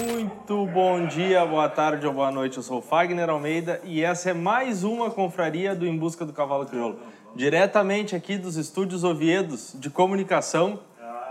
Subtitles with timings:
[0.00, 2.56] Muito bom dia, boa tarde ou boa noite.
[2.56, 6.32] Eu sou o Fagner Almeida e essa é mais uma confraria do Em Busca do
[6.32, 7.00] Cavalo Crioulo.
[7.34, 10.78] Diretamente aqui dos estúdios Oviedos de comunicação.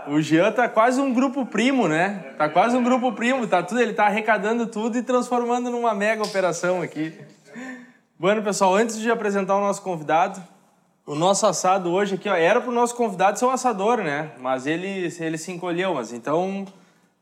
[0.06, 2.34] O Jean tá quase um grupo primo, né?
[2.36, 6.22] Tá quase um grupo primo, tá tudo, ele tá arrecadando tudo e transformando numa mega
[6.22, 7.18] operação aqui.
[8.18, 10.42] Bueno, pessoal, antes de apresentar o nosso convidado,
[11.06, 14.32] o nosso assado hoje aqui, ó, era pro nosso convidado ser o assador, né?
[14.38, 16.66] Mas ele, ele se encolheu, mas então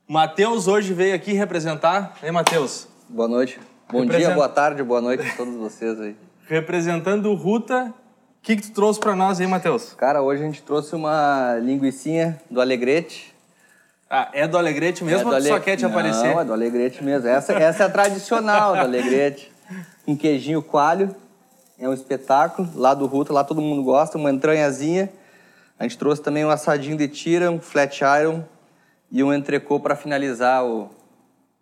[0.08, 2.16] Matheus hoje veio aqui representar.
[2.22, 2.86] Hein, Matheus?
[3.08, 3.58] Boa noite.
[3.90, 6.16] Bom Representa- dia, boa tarde, boa noite a todos vocês aí.
[6.48, 7.92] Representando o Ruta.
[7.92, 9.94] O que, que tu trouxe pra nós aí, Matheus?
[9.94, 13.34] Cara, hoje a gente trouxe uma linguicinha do Alegrete.
[14.08, 16.26] Ah, é do Alegrete mesmo É ou do só Ale- quer te Não, aparecer?
[16.36, 17.28] é do Alegrete mesmo.
[17.28, 19.52] Essa, essa é a tradicional do Alegrete.
[20.06, 21.14] Um queijinho coalho.
[21.76, 22.68] É um espetáculo.
[22.76, 24.16] Lá do Ruta, lá todo mundo gosta.
[24.16, 25.10] Uma entranhazinha.
[25.76, 28.42] A gente trouxe também um assadinho de tira, um flat iron
[29.10, 30.90] e um entrecô para finalizar o...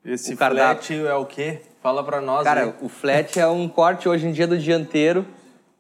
[0.04, 1.62] Esse o flat é o quê?
[1.82, 2.54] Fala pra nós aí.
[2.54, 5.26] Cara, o flat é um corte hoje em dia do dianteiro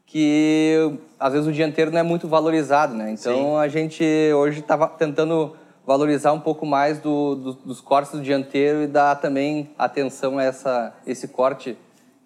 [0.06, 3.10] que às vezes o dianteiro não é muito valorizado, né?
[3.10, 3.56] Então Sim.
[3.56, 4.04] a gente
[4.34, 9.16] hoje estava tentando valorizar um pouco mais do- do- dos cortes do dianteiro e dar
[9.16, 11.76] também atenção a essa, esse corte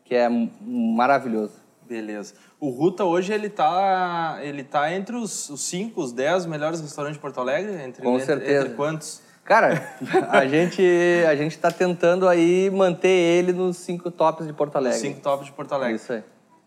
[0.04, 0.28] que é
[0.60, 1.54] maravilhoso.
[1.88, 2.34] Beleza.
[2.60, 7.22] O Ruta hoje ele tá, ele tá entre os 5, os 10 melhores restaurantes de
[7.22, 7.72] Porto Alegre?
[7.82, 8.64] Entre, Com entre- certeza.
[8.66, 9.22] Entre quantos?
[9.48, 9.82] Cara,
[10.28, 10.82] a gente
[11.26, 14.98] a gente está tentando aí manter ele nos cinco tops de Porto Alegre.
[14.98, 15.96] Cinco top de Porto Alegre.
[15.96, 16.22] Isso aí.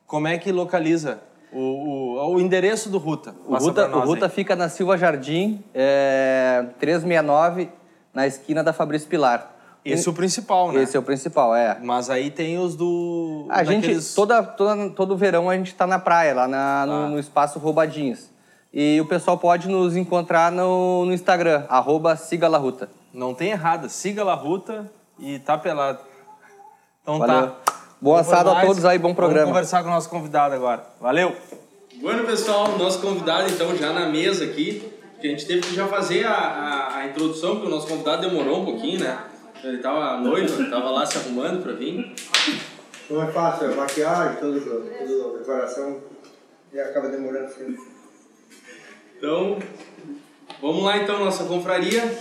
[0.08, 1.20] Como é que localiza
[1.54, 3.36] o, o, o endereço do Ruta?
[3.46, 4.32] O Ruta, o Ruta aí.
[4.32, 7.70] fica na Silva Jardim, é, 369,
[8.14, 9.50] na esquina da Fabrício Pilar.
[9.86, 10.84] Esse é o principal, né?
[10.84, 11.78] Esse é o principal, é.
[11.82, 13.48] Mas aí tem os do...
[13.50, 16.94] A gente, daqueles- toda, toda, todo verão a gente tá na praia, lá na- no,
[16.94, 17.08] Ah.
[17.10, 18.30] no espaço Roubadinhos.
[18.74, 22.90] E o pessoal pode nos encontrar no, no Instagram, arroba Siga La Ruta.
[23.14, 23.90] Não tem errada.
[23.90, 26.00] Siga lá Ruta e tá pelado.
[27.02, 27.48] Então Valeu.
[27.48, 27.56] tá.
[28.02, 29.46] Vamos assado a todos aí, bom programa.
[29.46, 30.86] Vamos conversar com o nosso convidado agora.
[31.00, 31.36] Valeu!
[32.02, 35.88] Bueno, pessoal, nosso convidado então já na mesa aqui, que a gente teve que já
[35.88, 39.20] fazer a, a, a introdução, porque o nosso convidado demorou um pouquinho, né?
[39.64, 42.16] Ele tava noivo, tava lá se arrumando pra vir.
[43.08, 46.00] Não é fácil, a maquiagem, toda, toda a decoração,
[46.74, 48.01] e acaba demorando sempre.
[49.22, 49.60] Então,
[50.60, 52.12] vamos lá então, nossa confraria.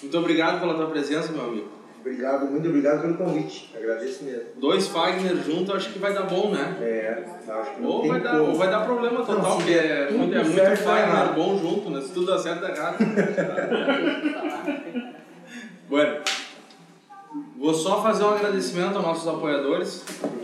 [0.00, 1.68] Muito obrigado pela tua presença, meu amigo.
[2.00, 3.70] Obrigado, muito obrigado pelo convite.
[3.76, 4.44] Agradeço mesmo.
[4.56, 6.78] Dois Fagner juntos, acho que vai dar bom, né?
[6.80, 10.10] É, acho que não Ou vai, dar, ou vai dar problema total, Não, porque é
[10.12, 12.00] muito, é muito certo, Fagner bom junto, né?
[12.00, 12.96] Se tudo dá certo, dá errado.
[15.90, 16.22] bueno,
[17.58, 20.02] vou só fazer um agradecimento aos nossos apoiadores.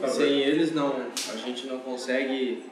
[0.08, 0.94] Sem eles, não,
[1.32, 2.64] a gente não consegue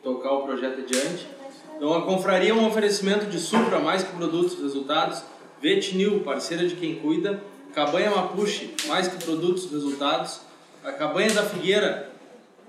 [0.00, 1.41] tocar o projeto adiante.
[1.82, 5.24] Então, a Confraria é um oferecimento de Supra, mais que produtos, resultados.
[5.60, 7.42] Vetnil, parceira de quem cuida.
[7.74, 10.42] Cabanha Mapuche, mais que produtos, resultados.
[10.84, 12.08] A Cabanha da Figueira,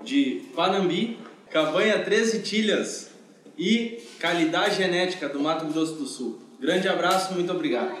[0.02, 1.16] de Panambi.
[1.48, 3.12] Cabanha 13 Tilhas
[3.56, 6.40] e Qualidade Genética do Mato Grosso do Sul.
[6.58, 7.96] Grande abraço, muito obrigado.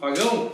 [0.00, 0.50] Fagão,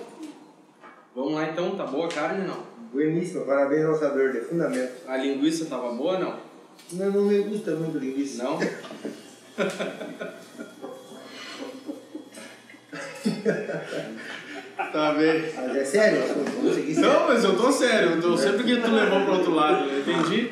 [1.16, 2.64] vamos lá então, tá boa a carne não?
[2.92, 4.92] Bueníssimo, parabéns ao assador de fundamento.
[5.08, 6.38] A linguiça tava boa não?
[6.92, 8.42] Não, não me gusta muito linguiça.
[8.42, 8.58] Não?
[14.92, 15.52] tá bem.
[15.56, 17.10] Mas é sério o assunto, vamos seguir sério.
[17.10, 20.00] Não, mas eu tô sério, eu tô sempre que tu levou pro outro lado, eu
[20.00, 20.50] entendi?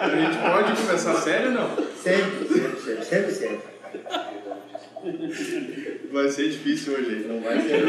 [0.00, 1.76] A gente pode começar sério ou não?
[1.96, 2.24] Sério,
[2.84, 3.60] sério, sempre sério.
[6.12, 7.24] Vai ser difícil hoje, hein?
[7.28, 7.84] Não vai ser.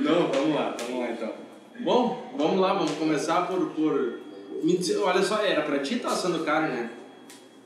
[0.00, 1.45] Não, vamos lá, vamos lá então.
[1.80, 3.70] Bom, vamos lá, vamos começar por.
[3.70, 4.18] por...
[4.62, 6.90] Me olha só, era pra ti estar assando carne, né?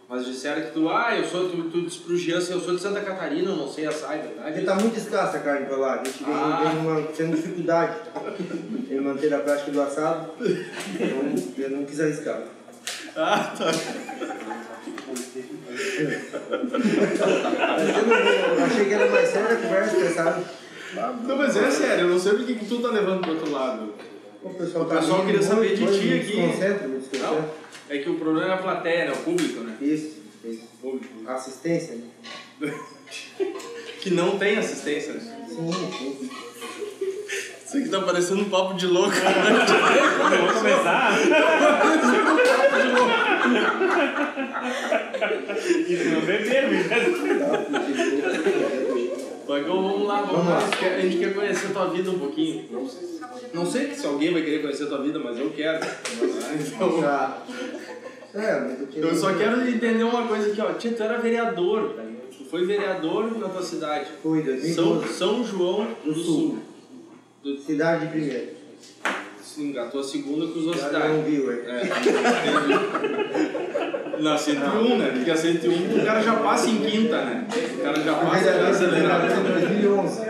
[0.08, 2.74] Mas disseram que tu, ah, eu sou, tu, tu disse pro Jean assim, eu sou
[2.74, 4.66] de Santa Catarina, eu não sei assar, é Porque verdade?
[4.66, 6.62] tá muito escassa a carne pra lá, a gente vem, Ah.
[6.64, 7.94] vem uma, tendo dificuldade
[8.90, 12.42] em manter a prática do assado, então eu não quis arriscar.
[13.14, 13.66] Ah, tá.
[16.50, 18.16] Mas eu, não-
[18.58, 20.44] eu achei que era mais séria a conversa, sabe?
[20.94, 23.94] Não, mas é sério, eu não sei porque que tu tá levando pro outro lado.
[24.42, 26.36] O pessoal, O pessoal tá queria saber de ti aqui.
[26.36, 27.30] desconcentra, me desconcentra.
[27.30, 27.50] Não,
[27.88, 29.12] é que o problema é a plateia, né?
[29.12, 29.76] O público, né?
[29.80, 30.62] Isso, isso.
[30.74, 31.30] O público.
[31.30, 32.72] Assistência, né?
[34.00, 35.20] Que não tem assistência, né?
[35.48, 36.30] Sim, sim.
[37.66, 39.14] Isso aqui tá parecendo um papo de louco.
[39.14, 41.12] Vamos começar?
[45.88, 46.68] Isso não beber,
[49.50, 50.58] Pagão, vamos lá, vamos, Vamos lá.
[50.60, 50.64] lá.
[50.64, 52.88] A gente, quer, conhecer a tua vida um pouquinho.
[53.52, 55.84] Não sei se alguém vai querer conhecer a tua vida, mas eu quero.
[56.54, 57.42] Então, Já.
[58.32, 60.72] É, nunca tinha Eu só quero entender uma coisa aqui, ó.
[60.74, 62.02] Tia, tu era vereador, tá?
[62.38, 64.10] Tu foi vereador na tua cidade.
[64.22, 65.14] Foi, São, 2012.
[65.14, 66.58] São João do, Do Sul.
[67.42, 67.58] Sul.
[67.58, 68.59] Cidade de primeira.
[69.54, 71.08] Sim, a segunda cruzou a Já cidade.
[71.08, 71.54] não viu, é.
[71.56, 71.82] É.
[74.20, 75.10] Na 101, né?
[75.14, 77.46] Porque a 101 o cara já passa em quinta, né?
[77.78, 79.30] O cara já passa em vereadora acelerador.
[79.30, 80.20] em 2011.
[80.22, 80.26] É,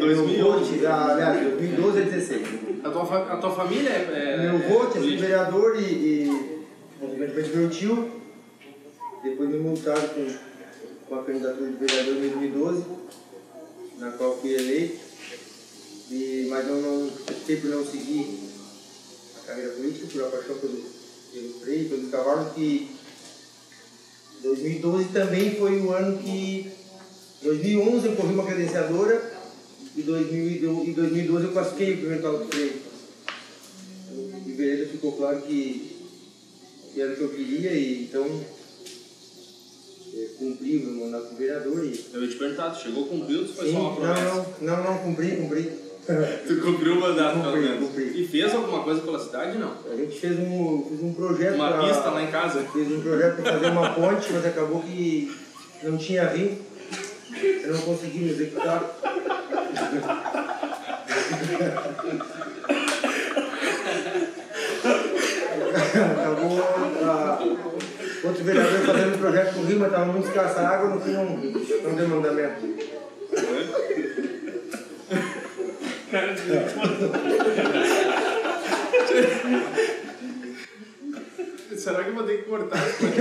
[0.00, 0.36] 2011.
[0.36, 2.48] Meu voto, ah, aliás, 2012 a 16.
[2.84, 4.08] A tua, fa- a tua família é.
[4.12, 5.20] é Meu avô tinha política?
[5.22, 6.64] vereador e, e
[7.54, 8.10] meu tio.
[9.22, 10.26] Depois me multaram com,
[11.08, 12.84] com a candidatura de vereador em 2012,
[13.98, 15.04] na qual fui eleito.
[16.10, 18.53] E, mas eu não por não seguir a
[19.46, 20.84] carreira política, por a paixão pelo,
[21.32, 22.90] pelo freio, pelo cavalo, que
[24.42, 26.70] 2012 também foi o ano que.
[27.42, 29.32] 2011 eu corri uma credenciadora
[29.94, 32.72] e 2012 em 2012 eu classifiquei o primeiro cavalo do freio.
[34.36, 35.96] Em fevereiro ficou claro que,
[36.96, 38.24] era o que eu queria e então
[40.14, 42.04] eh, cumpri o meu mandato de vereador e.
[42.14, 44.24] Eu ia te perguntar, chegou, cumpriu, tu foi Sim, só uma não, promessa?
[44.60, 45.83] não, não, não, cumpri, cumpri.
[46.06, 47.96] Tu cumpriu o mandato, pelo menos.
[47.96, 49.72] E fez alguma coisa pela cidade, não?
[49.90, 51.54] A gente fez um, fez um projeto.
[51.54, 52.64] Uma pra- pista lá em casa?
[52.72, 55.34] Fiz um projeto para fazer uma ponte, mas acabou que
[55.82, 56.58] não tinha rio.
[57.62, 58.82] Eu não consegui me executar.
[66.12, 66.60] acabou
[67.04, 67.38] ah,
[68.24, 71.00] outro vereador fazendo um projeto com o rio, mas estava muito escassa a água, no
[71.00, 72.93] fim não, não deu mandamento.
[81.76, 83.04] Será que eu vou ter que cortar esse?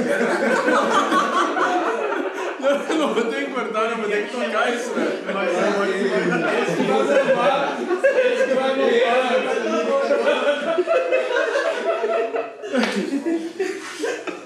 [2.64, 5.06] Não, não vou ter que cortar, não vou ter que tocar isso, né?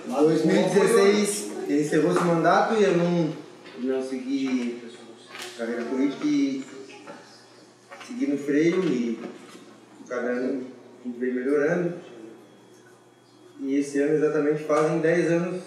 [0.07, 3.33] Em 2016 ele encerrou esse mandato e eu não,
[3.83, 4.81] não segui
[5.57, 6.63] carreira política e
[8.07, 9.19] segui no freio e
[10.07, 10.65] cada ano
[11.03, 11.93] a gente veio melhorando.
[13.59, 15.63] E esse ano exatamente fazem 10 anos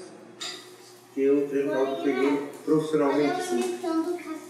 [1.15, 3.33] que eu treino alto freguês profissionalmente.
[3.41, 3.79] Assim.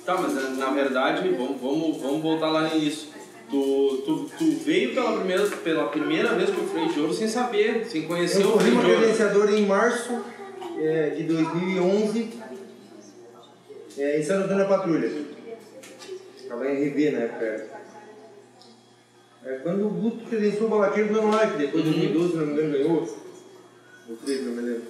[0.05, 3.09] Tá, mas na- na verdade, vamos, vamos, vamos voltar lá início.
[3.51, 7.85] Tu, tu, tu veio pela primeira, pela primeira vez pro freio de ouro sem saber,
[7.87, 8.99] sem conhecer Eu o freio de ouro.
[8.99, 10.21] credenciadora em março
[10.79, 12.31] é, de 2011
[13.99, 15.11] é, em Santa Antônio da Patrulha.
[16.37, 17.80] Estava em RV na época.
[19.45, 22.53] É, quando o Guto credenciou o Balaqueiro do Norte, depois de 2012, se não me
[22.53, 23.19] engano, ganhou.
[24.09, 24.83] Ou 13, não me lembro.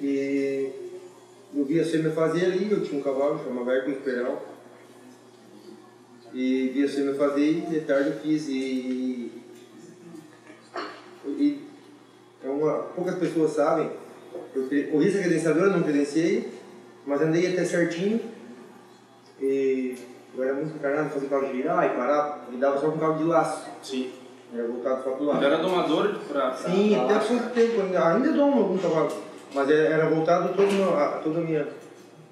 [0.00, 0.72] E
[1.54, 4.46] eu vi a Sêmia fazer ali, eu tinha um cavalo, chamava Hércules Imperial.
[6.32, 8.48] E vi a Sêmia fazer e de tarde eu fiz.
[8.48, 9.32] E,
[11.26, 11.62] e
[12.42, 13.90] é uma, poucas pessoas sabem.
[14.54, 16.48] Eu corri essa credenciadora, não credenciei,
[17.06, 18.20] mas andei até certinho.
[19.40, 19.96] E
[20.38, 23.18] eu era muito encarnado, fazia carro de virar e parar, e dava só com carro
[23.18, 23.66] de laço.
[23.82, 24.12] Sim.
[24.54, 25.44] Era voltado só pro lado.
[25.44, 26.50] era domador pra.
[26.50, 28.08] pra Sim, pra até pouco tempo ainda.
[28.14, 29.08] Ainda dou algum cavalo.
[29.54, 31.66] Mas era era voltado todo meu, a, toda a minha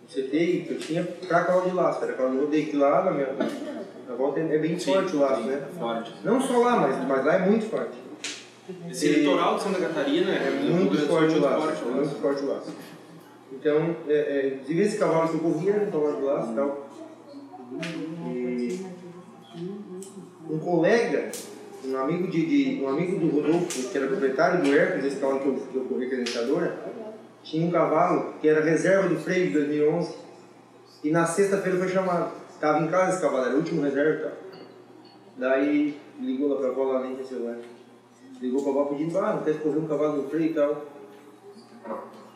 [0.08, 2.02] CT que eu tinha pra cavalo de laço.
[2.04, 3.28] Era cavalo de rodeio que lá na minha.
[4.08, 5.62] Na volta é bem Sim, forte o laço, sim, né?
[5.68, 6.14] é Forte.
[6.24, 7.98] Não só lá, mas, mas lá é muito forte.
[8.90, 11.60] Esse E- litoral de Santa Catarina é, muito Sul, forte o muito laço.
[11.66, 12.72] forte É o muito forte o laço.
[13.52, 14.12] Então, é,
[14.68, 16.85] é, esse cavalo que eu corria um cavalo de laço e tal.
[20.48, 21.30] Um colega,
[21.84, 25.40] um amigo, de, de- um amigo do Rodolfo, que era proprietário do Hércules, esse cavalo
[25.40, 26.78] que eu, que eu corri credenciadora,
[27.42, 30.14] tinha um cavalo que era reserva do freio de 2011
[31.04, 32.32] e na sexta-feira foi chamado.
[32.52, 34.32] Estava em casa esse cavalo, era o último reserva e tal.
[35.38, 37.58] Daí ligou lá pra avó lá, nem celular.
[38.40, 40.86] Ligou pra avó pedindo, ah, não quer correr um cavalo no freio e tal.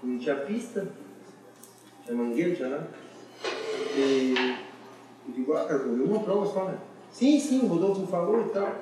[0.02, 0.86] Não tinha pista,
[2.04, 2.88] tinha mangueira, tinha nada.
[3.96, 4.34] E
[5.30, 6.78] eu digo, ah, cara, correu uma prova só, né?
[7.12, 8.74] Sim, sim, o Rodolfo falou e tal.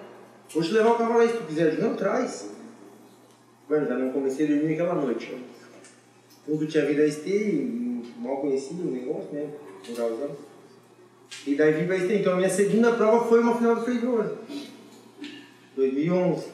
[0.52, 1.74] Vou te levar o cavalo aí se tu quiser.
[1.74, 2.50] Eu não, traz.
[3.68, 5.30] Mano, já não comecei a dormir aquela noite.
[5.30, 5.40] né?
[6.46, 9.50] Nunca tinha vindo a esteio, mal conhecia o negócio, né?
[9.88, 10.30] O cavalzão.
[11.46, 12.20] E daí vim pra esteio.
[12.20, 14.38] Então a minha segunda prova foi uma final do ouro.
[15.76, 16.46] 2011.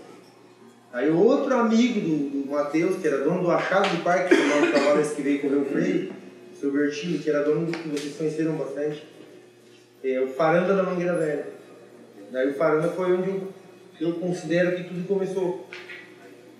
[0.92, 4.66] Aí outro amigo do, do Matheus, que era dono do Achado do Parque, que chamava
[4.66, 6.12] o cavalo esse que veio correr o freio,
[6.52, 9.04] o seu Bertinho, que era dono do que vocês conheceram bastante,
[10.04, 11.46] é o Faranda da Mangueira Velha.
[12.30, 13.52] Daí o Faranda foi onde eu,
[14.00, 15.68] eu considero que tudo começou.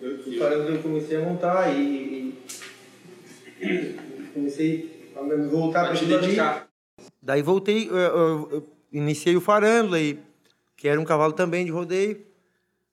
[0.01, 2.35] O Faranda eu comecei a montar e,
[3.61, 3.99] e
[4.33, 6.69] comecei a me voltar para te dedicar.
[7.23, 10.19] Daí voltei, eu, eu- eu iniciei o Farândula, aí,
[10.77, 12.25] que era um cavalo também de rodeio.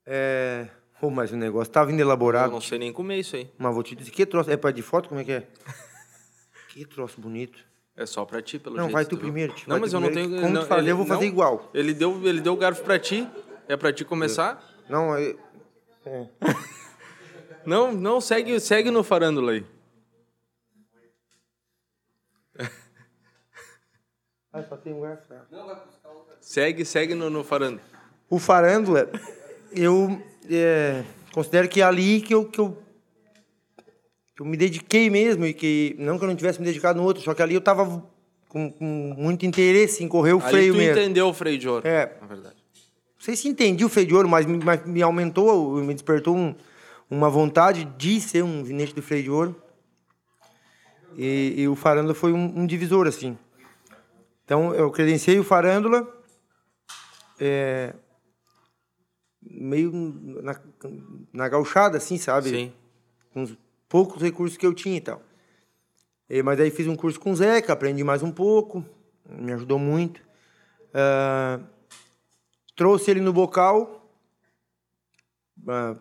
[0.05, 0.67] É,
[0.99, 2.51] Pô, mas o negócio tá vindo Eu elaborado.
[2.51, 3.49] não sei nem comer isso aí.
[3.57, 4.51] Mas vou te dizer, que troço.
[4.51, 5.09] É pra de foto?
[5.09, 5.47] Como é que é?
[6.69, 7.57] que troço bonito.
[8.01, 8.93] É só pra ti, pelo Não, jeito.
[8.93, 10.27] vai tu primeiro, tio, Não, mas eu não tenho...
[10.41, 11.69] como não, tu ele- eu vou fazer não, igual.
[11.71, 13.29] Ele deu, ele deu o garfo pra ti.
[13.67, 14.59] É pra ti começar.
[14.89, 15.35] Não, é...
[16.05, 16.27] é.
[17.63, 19.63] Não, não, segue, segue no farândula aí.
[24.53, 25.27] Ah, só tem um garfo.
[25.29, 25.45] tá.
[26.41, 27.81] Segue, segue no, no farândula.
[28.29, 29.09] O Farândula,
[29.71, 32.77] eu é, considero que é ali que eu, que eu
[34.41, 37.05] que eu me dediquei mesmo e que não que eu não tivesse me dedicado no
[37.05, 38.03] outro, só que ali eu tava
[38.49, 38.85] com, com
[39.17, 40.99] muito interesse em correr o Ali freio tu mesmo.
[40.99, 41.87] entendeu o freio de ouro.
[41.87, 42.17] É.
[42.21, 42.55] Na verdade.
[43.17, 46.35] Não sei se entendi o freio de ouro, mas me, mas me aumentou, me despertou
[46.35, 46.55] um-
[47.09, 49.55] uma vontade de ser um vinete do freio de ouro.
[51.17, 53.37] E, e o Farândula foi um, um divisor, assim.
[54.45, 56.07] Então, eu credenciei o Farândula
[57.39, 57.93] é,
[59.41, 59.91] meio
[60.41, 60.59] na,
[61.33, 62.49] na gauchada, assim, sabe?
[62.49, 62.73] Sim.
[63.33, 63.45] com
[63.91, 65.21] poucos recursos que eu tinha e tal.
[66.45, 68.85] Mas aí fiz um curso com o Zeca, aprendi mais um pouco,
[69.29, 70.21] me ajudou muito.
[70.93, 71.59] Ah,
[72.73, 74.09] trouxe ele no bocal.
[75.67, 75.97] Ah,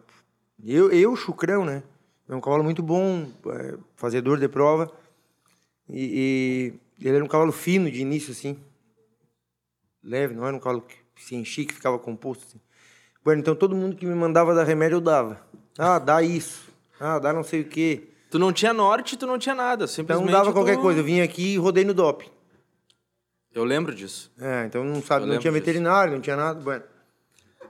[0.65, 1.83] eu, eu, Chucrão, né?
[2.29, 4.89] É um cavalo muito bom, é, fazedor de prova.
[5.89, 8.57] E, e ele era um cavalo fino de início, assim.
[10.01, 12.61] Leve, não era um cavalo que se enchia, que ficava composto, assim.
[13.25, 15.45] Bueno, então todo mundo que me mandava dar remédio, eu dava.
[15.77, 16.70] Ah, dá isso.
[17.01, 18.09] Ah, dá não sei o quê.
[18.31, 19.85] Tu não tinha norte, tu não tinha nada.
[19.85, 21.01] Então Simplesmente dava qualquer tu- coisa.
[21.01, 22.31] Eu vim aqui e rodei no DOP.
[23.53, 24.31] Eu lembro disso.
[24.39, 25.65] É, então não sabe, Eu não tinha disso.
[25.65, 26.61] veterinário, não tinha nada.
[26.61, 26.85] Bueno,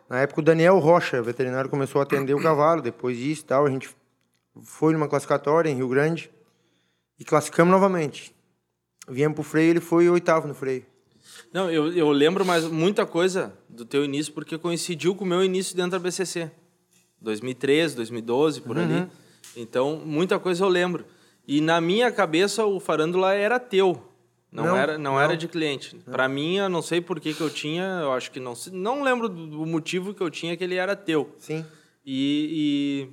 [0.09, 2.83] na época o Daniel Rocha, veterinário, começou a atender o cavalo.
[2.83, 3.89] Depois disso, e tal, a gente
[4.63, 6.31] foi numa classificatória em Rio Grande
[7.19, 8.35] e classificamos novamente.
[9.09, 10.85] Viemos pro freio, ele foi oitavo no freio.
[11.53, 15.43] Não, eu, eu lembro mais muita coisa do teu início, porque coincidiu com o meu
[15.43, 16.51] início dentro da BCC.
[17.21, 19.07] 2013, 2012, por ali.
[19.57, 21.05] Então, muita coisa eu lembro.
[21.47, 24.01] E na minha cabeça, o Farândula era teu.
[24.53, 25.21] Não, Não, era, não, não.
[25.21, 25.97] era de cliente.
[26.11, 29.03] Pra mim, eu não sei por que, que eu tinha, eu acho que não Não
[29.03, 31.33] lembro do motivo que eu tinha que ele era teu.
[31.39, 31.65] Sim.
[32.05, 33.09] E,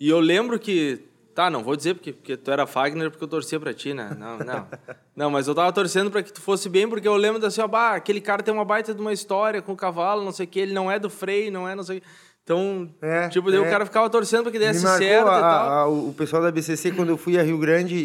[0.00, 1.04] e, e eu lembro que.
[1.34, 4.16] Tá, não vou dizer porque, porque tu era Fagner porque eu torcia pra ti, né?
[4.18, 4.66] Não, não.
[5.14, 7.68] não, mas eu tava torcendo pra que tu fosse bem, porque eu lembro assim, ó,
[7.68, 10.48] bah, aquele cara tem uma baita de uma história com o cavalo, não sei o
[10.48, 12.06] que, ele não é do freio, não é, não sei o que.
[12.48, 13.70] Então, É, tipo, daí o é.
[13.70, 15.70] cara ficava torcendo pra que desse certo e tal.
[15.70, 18.00] a- o o pessoal da BCC quando eu fui a Rio Grande e,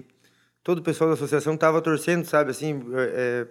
[0.62, 3.46] todo o pessoal da associação tava torcendo, sabe, assim, é,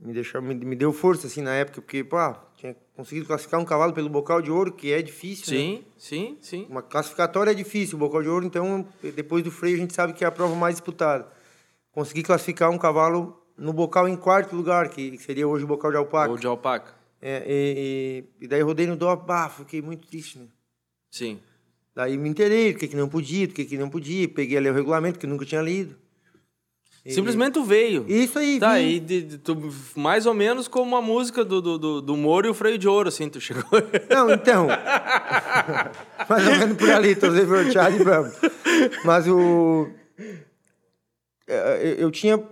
[0.00, 3.60] é, me deixou, me, me deu força assim na época, porque pá, tinha conseguido classificar
[3.60, 5.52] um cavalo pelo bocal de ouro, que é difícil.
[5.54, 5.58] né?
[5.60, 6.66] Sim, sim, sim.
[6.68, 10.12] Uma classificatória é difícil, o bocal de ouro, então depois do freio a gente sabe
[10.12, 11.28] que é a prova mais disputada.
[11.92, 15.96] Consegui classificar um cavalo no bocal em quarto lugar, que seria hoje o bocal de
[15.96, 16.30] alpaca.
[16.32, 17.03] Ou de alpaca.
[17.26, 20.44] É, e, e- e daí rodei no DOP, bah, fiquei muito triste, né?
[21.10, 21.40] Sim.
[21.94, 24.28] Daí me inteirei do que, que não podia, do que, que não podia.
[24.28, 25.96] Peguei ali o regulamento, que eu nunca tinha lido.
[27.06, 28.04] Simplesmente tu veio.
[28.08, 28.88] Isso aí, Tá, vim.
[28.96, 29.56] e de- de- tu,
[29.94, 32.88] mais ou menos como a música do, do, do, do Moro e o Freio de
[32.88, 33.62] Ouro, assim, tu chegou.
[34.10, 34.66] Não, então.
[36.28, 38.34] mais ou menos por ali, tô reverteado e vamos.
[39.04, 39.88] Mas o.
[41.46, 42.42] é, Eu, eu tinha.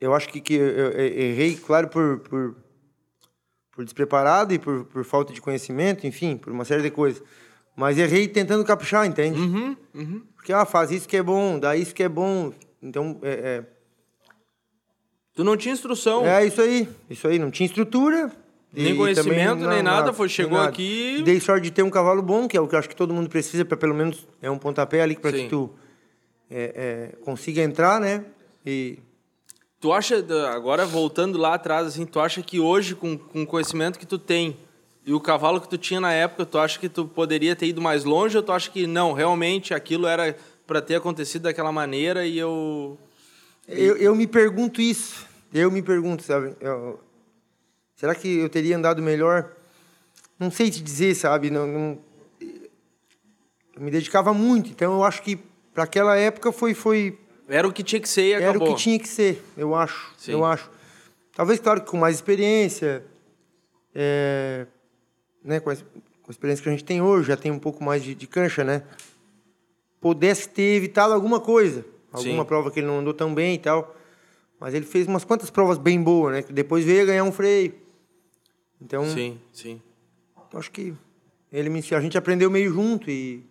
[0.00, 2.56] Eu acho que, que eu, eu errei, claro, por, por,
[3.74, 7.22] por despreparado e por, por falta de conhecimento, enfim, por uma série de coisas.
[7.76, 9.40] Mas errei tentando caprichar, entende?
[9.40, 10.22] Uhum, uhum.
[10.36, 12.52] Porque, ah, faz isso que é bom, dá isso que é bom.
[12.82, 13.64] Então, é- é,
[15.34, 16.24] Tu não tinha instrução.
[16.24, 18.30] É isso aí, isso aí, não tinha estrutura.
[18.72, 20.68] Nem conhecimento, nem nada, foi- chegou nada.
[20.70, 22.94] aqui- Dei sorte de ter um cavalo bom, que é o que eu acho que
[22.96, 25.70] todo mundo precisa, para pelo menos é um pontapé ali para que tu
[26.50, 28.24] é, é, consiga entrar, né?
[28.66, 28.98] E
[29.84, 33.98] Tu acha, agora voltando lá atrás, assim, tu acha que hoje, com, com o conhecimento
[33.98, 34.56] que tu tem
[35.04, 37.82] e o cavalo que tu tinha na época, tu acha que tu poderia ter ido
[37.82, 40.34] mais longe ou tu acha que não, realmente aquilo era
[40.66, 42.98] para ter acontecido daquela maneira e eu.
[43.68, 46.56] eu, eu me pergunto isso, eu me pergunto, sabe?
[46.62, 46.98] Eu-
[47.94, 49.52] será que eu teria andado melhor?
[50.40, 51.50] Não sei te dizer, sabe?
[51.50, 51.98] Não, não-
[52.40, 55.36] eu me dedicava muito, então eu acho que
[55.74, 58.68] para aquela época foi foi Era o que tinha que ser e Era acabou.
[58.68, 60.12] o que tinha que ser, eu acho.
[60.16, 60.32] Sim.
[60.32, 60.70] Eu acho.
[61.34, 63.04] Talvez, claro, que com mais experiência,
[63.94, 64.66] é,
[65.42, 67.82] né, com, a, com a experiência que a gente tem hoje, já tem um pouco
[67.82, 68.82] mais de, de cancha, né?
[70.00, 71.84] Pudesse ter evitado alguma coisa.
[72.12, 72.48] Alguma Sim.
[72.48, 73.96] prova que ele não andou tão bem e tal.
[74.60, 76.42] Mas ele fez umas quantas provas bem boas, né?
[76.42, 77.74] Que depois veio a ganhar um freio.
[78.80, 79.80] Então, Sim, sim.
[80.52, 80.94] eu acho que
[81.50, 83.44] ele me, a gente aprendeu meio junto e...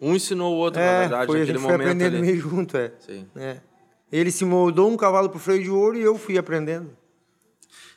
[0.00, 2.26] Um ensinou o outro, na é, verdade, foi, a naquele gente foi momento aprendendo ali.
[2.26, 2.92] meio junto, é.
[3.00, 3.26] Sim.
[3.36, 3.56] É.
[4.12, 6.90] Ele se moldou um cavalo pro freio de ouro e eu fui aprendendo.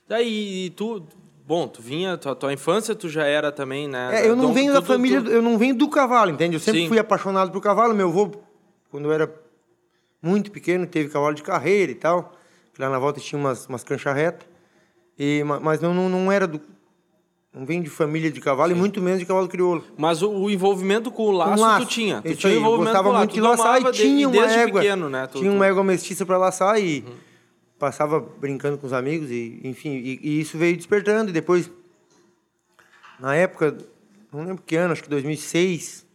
[0.08, 1.04] Daí, tu,
[1.46, 4.22] Bom, tu vinha, tua, tua infância tu já era também, né?
[4.22, 6.56] É, eu não Dom- venho da tu- família, tu- eu não venho do cavalo, entende?
[6.56, 6.88] Eu sempre Sim.
[6.88, 7.96] fui apaixonado por cavalo.
[7.96, 8.32] Meu avô,
[8.92, 9.34] quando eu era
[10.22, 12.34] muito pequeno, teve cavalo de carreira e tal.
[12.78, 14.48] Lá na volta tinha umas, umas canchas retas.
[15.18, 16.62] E, ma- mas não, não, não era do...
[17.52, 19.84] Não venho de família de cavalo e muito menos de cavalo crioulo.
[19.98, 21.86] Mas o, o envolvimento com o laço, Um laço.
[21.86, 22.22] tu tinha.
[22.22, 23.26] Tu Isso tinha aí, eu envolvimento gostava com o laço.
[23.26, 24.82] muito de laçar e tinha de, uma égua.
[24.82, 25.26] pequeno, né?
[25.28, 27.04] Tu, tinha tu- uma égua mestiça para laçar e
[27.80, 31.72] passava brincando com os amigos e enfim, e, e isso veio despertando e depois
[33.20, 33.76] na época,
[34.32, 36.06] não lembro que ano, acho que 2006,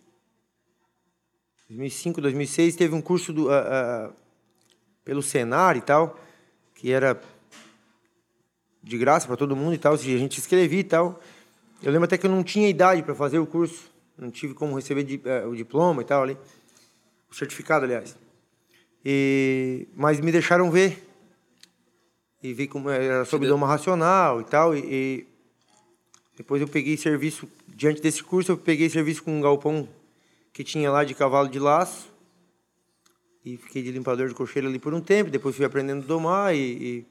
[1.69, 4.11] 2005, 2006, teve um curso do, ah, ah,
[5.05, 6.19] pelo Senar e tal,
[6.75, 7.21] que era
[8.85, 11.19] de graça para todo mundo e tal, se a gente escrevia e tal.
[11.83, 14.77] Eu lembro até que eu não tinha idade para fazer o curso, não tive como
[14.77, 16.37] receber eh, o diploma e tal ali,
[17.31, 18.17] o certificado, aliás.
[19.05, 21.03] E, mas me deixaram ver
[22.43, 25.27] e vi como era sobre doma racional e tal e, e
[26.37, 29.87] depois eu peguei serviço diante desse curso eu peguei serviço com um galpão
[30.55, 32.11] que tinha lá de cavalo de laço
[33.45, 36.55] e fiquei de limpador de cocheira ali por um tempo depois fui aprendendo a domar
[36.55, 37.07] e, e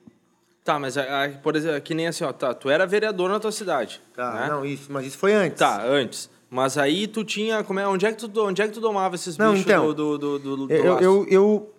[0.64, 3.40] Tá, mas a- a- por exemplo, que nem assim, ó, tá, tu era vereador na
[3.40, 4.02] tua cidade.
[4.16, 4.48] tá né?
[4.50, 6.30] não isso mas isso foi antes Tá, antes.
[6.50, 7.64] Mas aí tu tinha.
[7.64, 9.88] Como é, onde, é que tu, onde é que tu domava esses Não, bichos então,
[9.94, 11.74] do, do, do, do, do eu, eu, eu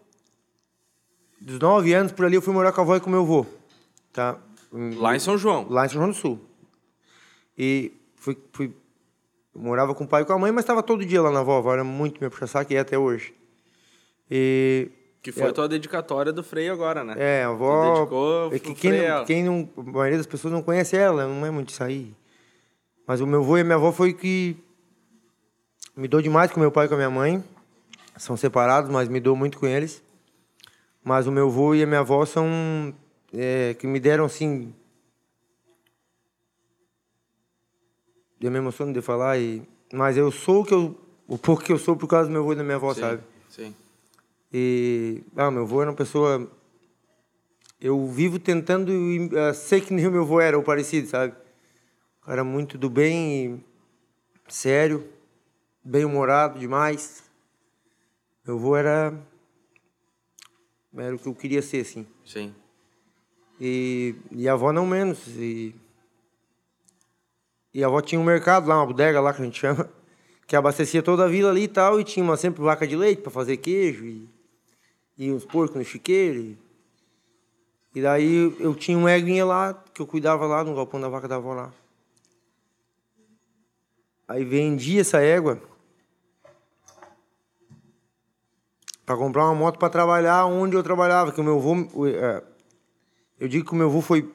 [1.41, 3.47] dos nove anos por ali eu fui morar com a avó e com meu avô
[4.12, 4.37] tá
[4.73, 5.67] Lá em São João.
[5.71, 6.41] lá em São João do Sul.
[7.57, 8.75] E fui, fui
[9.55, 11.73] morava com o pai e com a mãe, mas estava todo dia lá na avó.
[11.73, 13.33] Era muito meu puxa-saco e é até hoje.
[14.29, 14.91] E
[15.25, 15.49] Que foi É.
[15.49, 17.14] a tua dedicatória do freio agora, né?
[17.16, 20.62] é, a avó dedicou é que quem, não, quem não, a maioria das pessoas não
[20.62, 22.14] conhece ela, não é muito de sair.
[23.07, 24.54] Mas o meu avô e a minha avó foi que
[25.97, 27.43] me dou demais com meu pai e com a minha mãe.
[28.19, 30.02] São separados, mas me dou muito com eles.
[31.02, 32.95] Mas o meu avô e a minha avó são
[33.33, 34.75] é, que me deram assim
[38.38, 39.62] Eu me emociono de falar, e...
[39.90, 40.95] mas eu sou o que eu,
[41.26, 43.01] o pouco que eu sou por causa do meu avô e da minha avó, Sim,
[43.01, 43.22] sabe?
[43.49, 43.75] Sim.
[44.57, 46.49] E, ah, meu avô era uma pessoa.
[47.81, 51.35] Eu vivo tentando uh, ser que nem o meu avô era, ou parecido, sabe?
[52.23, 53.61] Um Cara muito do bem, e
[54.47, 55.09] sério,
[55.83, 57.25] bem-humorado demais.
[58.47, 59.12] Meu avô era.
[60.97, 62.07] Era o que eu queria ser, assim.
[62.25, 62.55] Sim.
[63.61, 65.27] E, e a avó não menos.
[65.37, 65.75] E,
[67.75, 69.90] e a avó tinha um mercado lá, uma bodega lá que a gente chama,
[70.47, 73.21] que abastecia toda a vila ali e tal, e tinha uma, sempre vaca de leite
[73.21, 74.33] para fazer queijo, e,
[75.16, 76.38] e uns porcos no chiqueiro.
[76.38, 76.59] E,
[77.94, 81.29] e daí eu tinha um éguinha lá, que eu cuidava lá no galpão da vaca
[81.29, 81.72] da avó lá.
[84.27, 85.61] Aí vendi essa égua
[89.05, 92.42] para comprar uma moto para trabalhar onde eu trabalhava, que o meu avô, é,
[93.38, 94.33] eu digo que o meu avô foi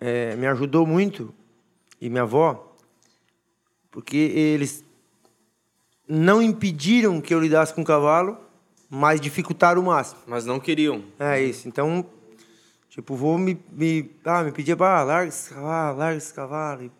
[0.00, 1.34] é, me ajudou muito
[2.00, 2.74] e minha avó,
[3.90, 4.84] porque eles
[6.06, 8.38] não impediram que eu lidasse com o cavalo,
[8.88, 10.20] mas dificultaram o máximo.
[10.26, 11.02] Mas não queriam.
[11.18, 11.68] É isso.
[11.68, 12.04] Então,
[12.88, 16.90] tipo, vou me, me, ah, me pedia, ah, larga esse cavalo, larga esse cavalo.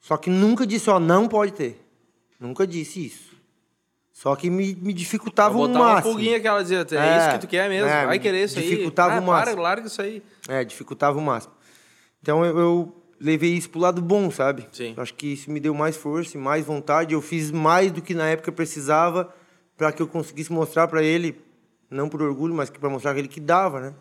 [0.00, 1.80] Só que nunca disse, ó, não pode ter.
[2.38, 3.34] Nunca disse isso.
[4.12, 6.12] Só que me, me dificultava o botar uma máximo.
[6.14, 8.58] pulguinha que ela dizia, é, É, isso que tu quer mesmo, é, vai querer isso
[8.58, 8.68] aí.
[8.68, 9.62] dificultava ah, o para, máximo.
[9.62, 10.22] larga isso aí.
[10.48, 11.52] É, dificultava o máximo.
[12.22, 14.68] Então eu, eu levei isso pro lado bom, sabe?
[14.70, 14.94] Sim.
[14.96, 17.12] Acho que isso me deu mais força e mais vontade.
[17.12, 19.34] Eu fiz mais do que na época precisava
[19.76, 21.40] para que eu conseguisse mostrar para ele,
[21.90, 23.94] não por orgulho, mas para mostrar para ele que dava, né?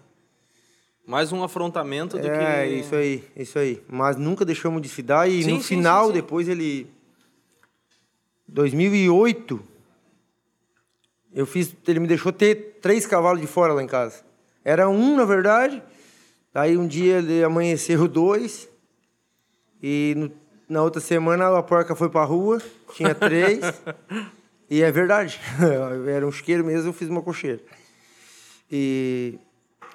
[1.05, 2.75] Mais um afrontamento do É, que...
[2.75, 3.83] isso aí, isso aí.
[3.89, 6.13] Mas nunca deixamos de se dar e Sim, no sim, final, sim.
[6.13, 6.87] depois ele
[8.47, 9.59] 2008
[11.35, 14.23] eu fiz, ele me deixou ter três cavalos de fora lá em casa.
[14.63, 15.81] Era um, na verdade.
[16.53, 18.69] Aí um dia ele amanheceu dois.
[19.81, 20.31] E no-
[20.69, 22.61] na outra semana a porca foi pra rua,
[22.95, 23.59] tinha três.
[24.73, 25.39] e é verdade.
[26.09, 27.61] Era um chiqueiro mesmo, eu fiz uma cocheira.
[28.71, 29.37] E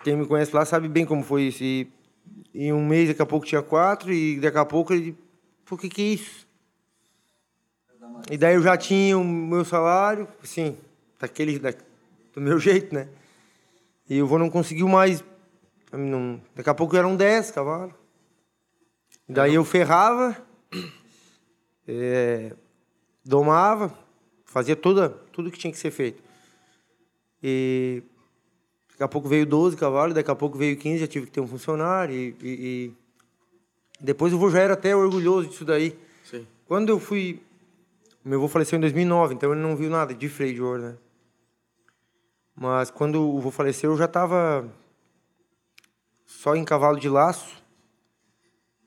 [0.05, 1.65] quem me conhece lá sabe bem como foi isso.
[1.65, 1.91] E
[2.55, 5.19] em um mês, daqui a pouco tinha quatro, e daqui a pouco ele.
[5.65, 6.47] Por que que é isso?
[8.31, 10.79] E daí eu já tinha o meu salário, assim,
[11.19, 11.75] daquele, da,
[12.33, 13.09] do meu jeito, né?
[14.09, 15.25] E eu vou não conseguiu mais.
[15.91, 17.95] Não, daqui a pouco eram 10 cavalos.
[19.29, 20.37] Daí eu ferrava,
[21.89, 22.53] é,
[23.27, 24.07] domava,
[24.49, 26.23] fazia toda, tudo que tinha que ser feito.
[27.43, 28.03] E
[28.91, 31.41] daqui a pouco veio 12 cavalos, daqui a pouco veio 15, já tive que ter
[31.41, 32.15] um funcionário.
[32.15, 32.45] E, e-
[32.91, 32.93] e
[34.01, 35.97] depois o vô já era até orgulhoso disso daí.
[36.25, 36.47] Sim.
[36.67, 37.41] Quando eu fui.
[38.25, 40.97] Meu avô faleceu em 2009, então ele não viu nada de freio de ouro, né?
[42.55, 44.69] Mas quando o vô faleceu, eu já estava
[46.27, 47.63] só em cavalo de laço.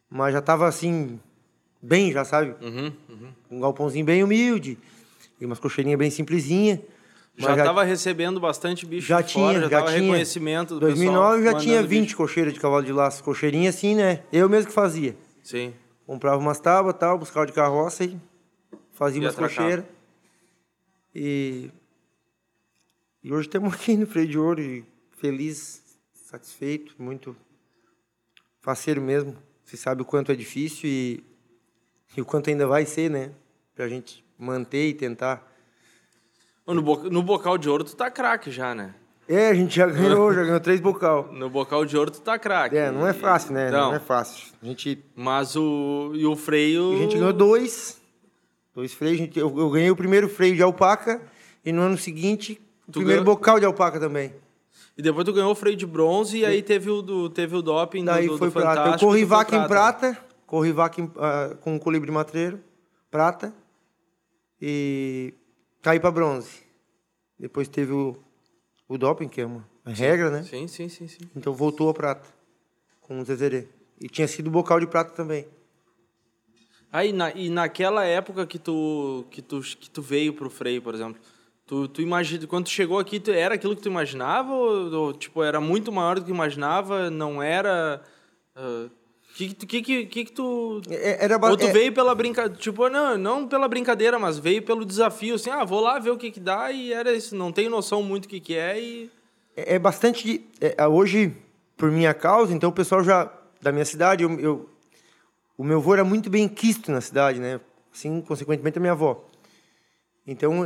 [0.10, 1.20] mas já tava assim,
[1.82, 2.54] bem, já sabe?
[2.64, 3.34] Uhum, uhum.
[3.50, 4.78] Um galpãozinho bem humilde,
[5.42, 6.80] e umas cocheirinhas bem simplesinhas.
[7.36, 10.00] Já estava recebendo bastante bicho já de tinha, fora, já, já tinha.
[10.02, 11.54] reconhecimento do 2009 pessoal.
[11.54, 12.18] já tinha mandando 20 bicho.
[12.18, 13.24] cocheiras de cavalo de laço.
[13.24, 14.24] Cocheirinha assim, né?
[14.32, 15.16] Eu mesmo que fazia.
[15.42, 15.74] Sim.
[16.06, 18.18] Comprava umas tábuas tal, buscava de carroça e
[18.92, 19.60] fazia E umas atracava.
[19.62, 19.86] cocheiras.
[21.16, 21.72] E,
[23.24, 24.86] e hoje estamos aqui no Freio de Ouro
[25.18, 25.82] feliz,
[26.14, 27.36] satisfeito, muito
[28.60, 29.36] faceiro mesmo.
[29.64, 31.24] Você sabe o quanto é difícil e,
[32.16, 33.32] e o quanto ainda vai ser, né?
[33.74, 35.48] Pra gente manter e tentar.
[36.68, 38.96] No, bo- no bocal de ouro tu tá craque já, né?
[39.28, 41.30] É, a gente já ganhou, já ganhou três bocal.
[41.34, 42.78] No bocal de ouro tu tá craque.
[42.78, 43.70] É, não é fácil, né?
[43.70, 43.96] Não, Não.
[43.96, 44.48] é fácil.
[44.62, 46.12] A gente, Mas o...
[46.16, 46.94] E o freio...
[46.94, 48.00] a gente ganhou dois.
[48.74, 49.18] Dois freios.
[49.20, 51.22] gente- Eu, eu ganhei o primeiro freio de alpaca
[51.64, 54.34] e no ano seguinte o Tu primeiro ganhou- bocal de alpaca também.
[54.98, 57.62] E depois tu ganhou o freio de bronze e aí teve o, do, teve o
[57.62, 58.70] doping Daí do, do, foi do prata.
[58.72, 59.06] Eu Fantástico.
[59.10, 62.60] corri vaca em prata, corri vaca em- ah, com colibri matreiro,
[63.10, 63.54] prata,
[64.62, 65.34] e
[65.82, 66.64] caí para bronze.
[67.40, 68.16] Depois teve o,
[68.88, 70.44] o doping, que é uma regra, né?
[70.44, 71.30] Sim, sim, sim, sim.
[71.36, 72.28] Então voltou a prata
[73.00, 73.68] com o Zezerê.
[74.00, 75.48] E tinha sido bocal de prata também.
[76.92, 80.94] Aí, na, e naquela época que tu, que tu, que tu veio pro freio, por
[80.94, 81.20] exemplo,
[81.66, 85.14] tu, tu imagina, quando tu chegou aqui, tu, era aquilo que tu imaginava ou, ou,
[85.14, 88.04] tipo, era muito maior do que imaginava, não era...
[88.56, 89.01] O
[89.36, 90.82] que, que, que, que, que tu...
[90.90, 94.38] É- Era ba- Ou tu é- veio pela brincadeira, tipo, não, não pela brincadeira, mas
[94.38, 97.36] veio pelo desafio, assim, ah, vou lá ver o que que dá e era isso,
[97.36, 99.10] não tenho noção muito do que que é e...
[99.56, 100.24] é, é bastante.
[100.26, 101.36] de- é, hoje,
[101.78, 103.32] por minha causa, então o pessoal já.
[103.62, 104.70] Da minha cidade, eu, eu-
[105.58, 107.60] o meu avô era muito bem quisto na cidade, né?
[107.94, 109.24] Assim, consequentemente, a minha avó.
[110.26, 110.62] Então,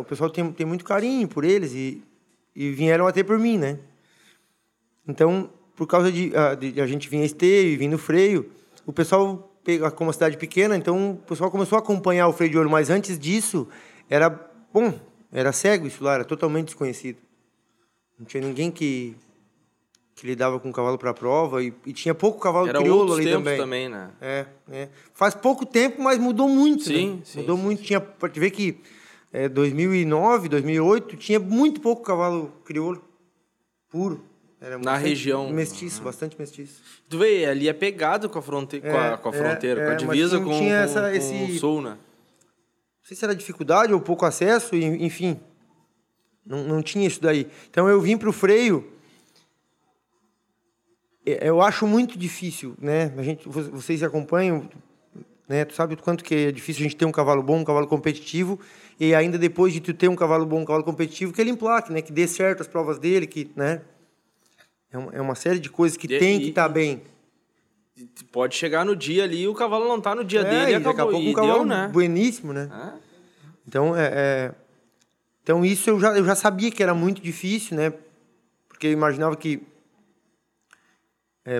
[0.00, 2.02] o pessoal tem, tem muito carinho por eles e,
[2.54, 3.78] e vieram até por mim, né?
[5.08, 8.50] Então, por causa de, a- de a gente vir a esteio e vir no freio,
[8.84, 12.50] o pessoal, pega- como uma cidade pequena, então o pessoal começou a acompanhar o freio
[12.50, 12.70] de ouro.
[12.70, 13.68] Mas antes disso,
[14.08, 14.30] era,
[14.72, 14.98] bom,
[15.30, 17.18] era cego isso lá, era totalmente desconhecido.
[18.18, 19.14] Não tinha ninguém que,
[20.14, 23.58] que lidava com cavalo para prova e, e tinha pouco cavalo Era crioulo ali também.
[23.58, 24.10] também, né?
[24.20, 24.88] É, é.
[25.12, 26.84] Faz pouco tempo, mas mudou muito.
[26.84, 27.20] Sim, né?
[27.24, 27.82] sim, Mudou sim, muito.
[27.82, 28.80] Tinha, pode ver que
[29.30, 33.04] é, 2009, 2008, tinha muito pouco cavalo crioulo
[33.90, 34.24] puro.
[34.60, 35.50] Era Na região.
[35.50, 36.80] Mestiço, bastante mestiço.
[37.08, 38.80] Tu vê, ali é pegado com a, fronte...
[38.80, 40.82] com a, É, com a é, fronteira, com é, a mas divisa com, tinha com-
[40.84, 41.90] essa- com esse- o sul, né?
[41.90, 41.96] Não
[43.08, 45.38] sei se era dificuldade ou pouco acesso, enfim.
[46.44, 47.46] Não, não tinha isso daí.
[47.70, 48.90] Então eu vim para o freio.
[51.24, 53.12] é, Eu acho muito difícil, né?
[53.16, 54.68] A gente, vo- vocês acompanham,
[55.48, 55.64] né?
[55.64, 57.86] Tu sabe o quanto que é difícil a gente ter um cavalo bom, um cavalo
[57.86, 58.58] competitivo,
[58.98, 61.92] e ainda depois de tu ter um cavalo bom, um cavalo competitivo, que ele emplaque,
[61.92, 62.00] né?
[62.00, 63.82] Que dê certo as provas dele, que, né?
[64.90, 67.02] É uma, é uma série de coisas que E- tem e- que estar bem.
[68.30, 70.74] Pode chegar no dia ali e o cavalo não tá no dia É, dele e
[70.74, 71.12] e daqui a acabou.
[71.12, 71.88] pouco E um cavalo deu, né?
[71.88, 72.70] bueníssimo, né?
[72.70, 72.98] É.
[73.66, 74.54] Então, é, é-
[75.42, 77.92] então isso eu já, eu já sabia que era muito difícil, né?
[78.68, 79.62] Porque eu imaginava que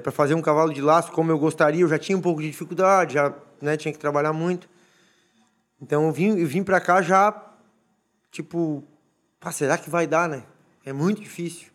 [0.02, 2.48] para fazer um cavalo de laço como eu gostaria, eu já tinha um pouco de
[2.50, 4.68] dificuldade, já né, tinha que trabalhar muito.
[5.80, 7.32] Então eu vim, eu vim para cá já,
[8.32, 8.82] tipo,
[9.52, 10.42] será que vai dar, né?
[10.84, 11.68] É muito difícil.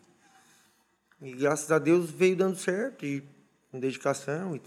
[1.22, 3.22] E graças a Deus veio dando certo, e
[3.70, 4.62] com dedicação, e,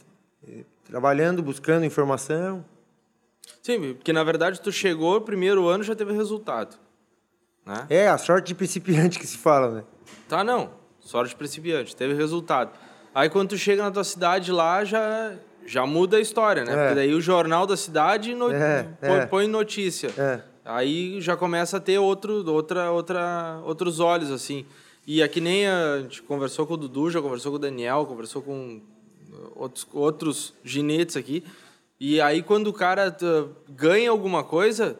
[0.50, 2.64] e trabalhando, buscando informação.
[3.62, 6.78] Sim, porque na verdade tu chegou, primeiro ano já teve resultado.
[7.66, 7.86] Né?
[7.90, 9.84] É, a sorte de principiante que se fala, né?
[10.30, 10.72] Tá, não.
[11.00, 12.72] Sorte de principiante, teve resultado.
[13.14, 15.34] Aí quando tu chega na tua cidade lá, já,
[15.66, 16.72] já muda a história, né?
[16.72, 16.76] É.
[16.76, 19.26] Porque daí o jornal da cidade no- É, põe, é.
[19.26, 20.10] põe notícia.
[20.18, 20.42] É.
[20.64, 24.66] Aí já começa a ter outro, outra, outra, outros olhos, assim.
[25.08, 28.42] E aqui nem a gente conversou com o Dudu, já conversou com o Daniel, conversou
[28.42, 28.82] com
[29.56, 31.44] outros, outros ginetes aqui.
[32.00, 33.26] E aí quando o cara t-
[33.70, 34.98] ganha alguma coisa,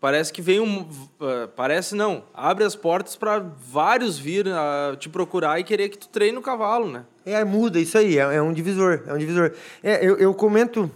[0.00, 0.80] parece que vem um...
[0.82, 5.98] uh, Parece não, abre as portas para vários vir uh, te procurar e querer que
[5.98, 7.04] tu treine o cavalo, né?
[7.24, 9.52] É, muda, isso aí, é, é um divisor, é um divisor.
[9.82, 10.90] É, eu, eu comento,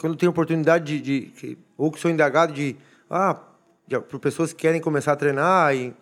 [0.00, 2.76] quando tenho oportunidade de, de- ou que sou indagado de,
[3.10, 3.34] ah,
[3.88, 5.92] para pessoas que querem começar a treinar, e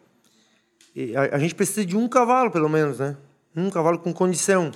[1.16, 3.16] a, a gente precisa de um cavalo, pelo menos, né?
[3.54, 4.70] Um cavalo com condição.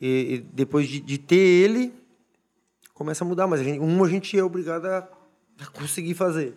[0.00, 1.92] E, e depois de, de ter ele,
[2.92, 5.08] começa a mudar, mas a gente, um a gente é obrigado a,
[5.60, 6.54] a conseguir fazer.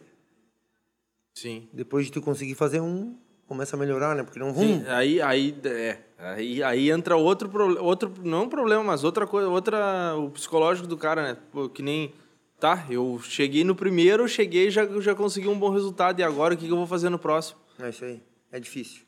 [1.34, 1.68] Sim.
[1.74, 3.16] Depois de tu conseguir fazer um,
[3.48, 4.24] começa a melhorar, né?
[4.24, 4.96] Porque não Sim, vão...
[4.96, 9.50] aí, aí, é, aí, aí entra outro, pro- outro, não um problema, mas outra coisa,
[9.50, 11.38] outra, o psicológico do cara, né?
[11.52, 12.14] Pô, que nem,
[12.60, 16.54] tá, eu cheguei no primeiro, cheguei e já, já consegui um bom resultado, e agora
[16.54, 17.60] o que, que eu vou fazer no próximo?
[17.80, 18.22] É isso aí.
[18.56, 19.02] É difícil.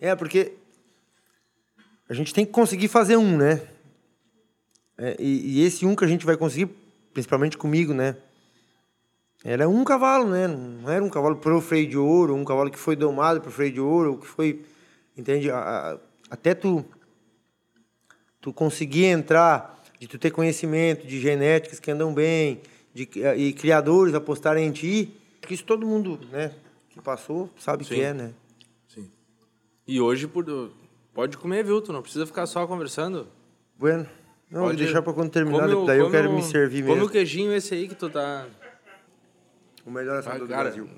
[0.00, 0.54] É, porque
[2.08, 3.68] a gente tem que conseguir fazer um, né?
[4.96, 6.70] É, e, e esse um que a gente vai conseguir,
[7.12, 8.16] principalmente comigo, né?
[9.44, 10.48] Era um cavalo, né?
[10.48, 13.72] Não era um cavalo pro freio de ouro, um cavalo que foi domado pro freio
[13.72, 14.64] de ouro, que foi,
[15.14, 15.50] entende?
[15.50, 15.98] A- a-
[16.30, 16.82] até tu
[18.40, 22.62] tu conseguir entrar, de tu ter conhecimento de genéticas que andam bem,
[22.94, 26.54] de, e criadores apostarem em ti, que isso todo mundo, né,
[26.88, 28.00] que passou, sabe que Sim.
[28.00, 28.32] é, né?
[29.88, 30.28] E hoje
[31.14, 31.80] pode comer, viu?
[31.80, 33.26] Tu não precisa ficar só conversando.
[33.78, 34.06] Bueno,
[34.50, 36.82] não, vou Pode- deixar para quando terminar, Come daí eu come quero o- me servir
[36.82, 37.06] Come mesmo.
[37.06, 38.46] o queijinho esse aí que tu tá...
[39.86, 40.88] O melhor assado Ah, do cara, Brasil.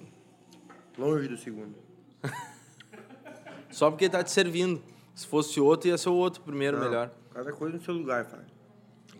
[0.98, 1.74] Longe do segundo.
[3.70, 4.82] Só porque tá te servindo.
[5.14, 7.10] Se fosse outro, ia ser o outro primeiro Não, melhor.
[7.32, 8.40] Cada coisa no seu lugar, pai.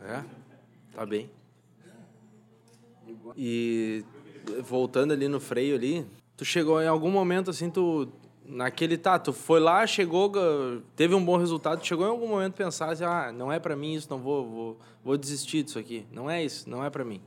[0.03, 0.25] É,
[0.93, 1.31] tá bem.
[3.37, 4.05] E
[4.63, 6.05] voltando ali no freio ali,
[6.37, 8.09] tu chegou em algum momento assim, tu
[8.51, 10.33] naquele tá, tu foi lá, chegou,
[10.97, 13.95] teve um bom resultado, chegou em algum momento pensar assim, ah, não é pra mim
[13.95, 16.05] isso, não vou, vou, vou desistir disso aqui.
[16.13, 17.21] Não é isso, não é pra mim.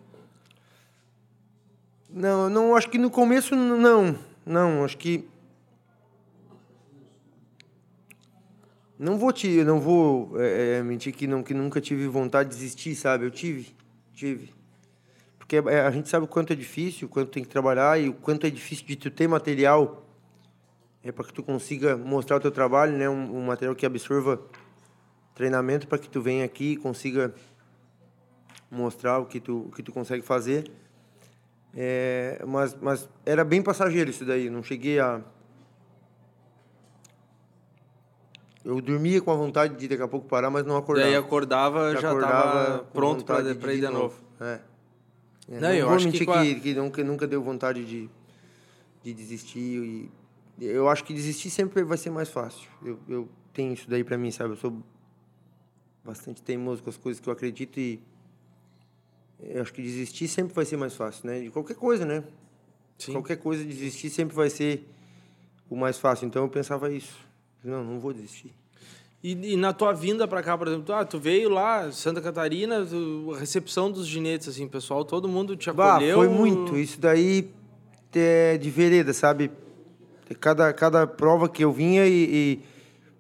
[2.10, 4.16] Não, não acho que no começo não.
[4.46, 5.28] Não, acho que
[9.00, 12.56] não vou te, não vou é, é, mentir que não que nunca tive vontade de
[12.56, 13.26] desistir, sabe?
[13.26, 13.76] Eu tive,
[14.14, 14.54] tive.
[15.40, 18.10] Porque é, a gente sabe o quanto é difícil, o quanto tem que trabalhar e
[18.10, 20.04] o quanto é difícil de tu ter material
[21.04, 23.10] é para que tu consiga mostrar o teu trabalho, né?
[23.10, 24.40] Um, um material que absorva
[25.36, 27.34] treinamento para que tu venha aqui e consiga
[28.72, 30.72] mostrar o que tu o que tu consegue fazer.
[31.76, 35.22] É, mas, mas era bem passageiro isso daí, não cheguei a.
[38.64, 41.08] Eu dormia com a vontade de daqui a pouco parar, mas não acordava.
[41.08, 44.16] Daí acordava, já Acordava com pronto pra ir de novo.
[44.40, 44.60] É.
[45.50, 48.10] É, Não, não, eu acho que com a- que, que nunca, nunca deu vontade de,
[49.04, 49.60] de desistir.
[49.60, 50.12] E,
[50.60, 52.70] eu acho que desistir sempre vai ser mais fácil.
[52.84, 54.52] Eu, eu tenho isso daí pra mim, sabe?
[54.54, 54.82] Eu sou
[56.04, 58.00] bastante teimoso com as coisas que eu acredito e
[59.42, 61.40] eu acho que desistir sempre vai ser mais fácil, né?
[61.42, 62.24] De qualquer coisa, né?
[62.98, 63.14] Sim.
[63.14, 64.88] Qualquer coisa, desistir sempre vai ser
[65.70, 66.26] o mais fácil.
[66.28, 67.18] Então eu pensava isso.
[67.64, 68.54] Não, não vou desistir.
[69.24, 72.22] E, e na tua vinda pra cá, por exemplo, tu, ah, tu veio lá, Santa
[72.22, 76.18] Catarina, tu- a recepção dos ginetes, assim, pessoal, todo mundo te Bah, acolheu.
[76.18, 76.78] foi muito.
[76.78, 77.50] Isso daí
[78.14, 79.50] é de vereda, sabe?
[80.36, 82.14] Cada, cada prova que eu vinha e,
[82.60, 82.62] e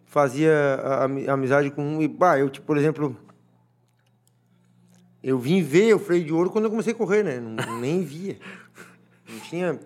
[0.05, 2.01] fazia a- ami- amizade com um.
[2.01, 3.17] E, bah, eu, tipo, por exemplo.
[5.23, 7.39] Eu vim ver o freio de ouro quando eu comecei a correr, né?
[7.39, 8.37] Não, nem via.
[9.29, 9.79] Não tinha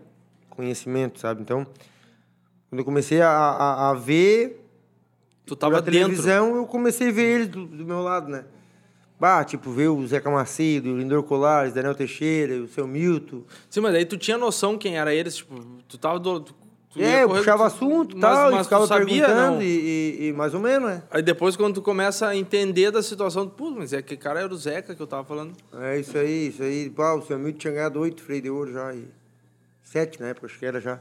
[0.49, 1.41] conhecimento, sabe?
[1.41, 1.65] Então,
[2.69, 4.63] quando eu comecei a, a, a ver
[5.45, 8.43] Tu tava televisão, eu comecei a ver eles do, do meu lado, né?
[9.19, 13.43] Bah, tipo, ver o Zeca Macedo, o Lindor Colares, Daniel Teixeira, o seu Milton.
[13.69, 15.55] Sim, mas daí tu tinha noção quem era eles, tipo,
[15.87, 16.39] tu tava do.
[16.41, 16.55] Tu,
[16.97, 19.25] tu É, eu correr, puxava tu- assunto e mas- tal, e mas tu ficava sabia,
[19.25, 19.61] perguntando, não?
[19.61, 19.65] e,
[20.19, 21.03] e- e mais ou menos, né?
[21.11, 24.53] Aí depois, quando tu começa a entender da situação, pô, mas é que cara era
[24.53, 25.53] o Zeca que eu tava falando.
[25.81, 26.89] É isso aí, isso aí.
[26.89, 29.07] Pá, o seu Milton tinha ganhado oito freio de ouro já, e
[29.83, 30.99] sete na época, acho que era já.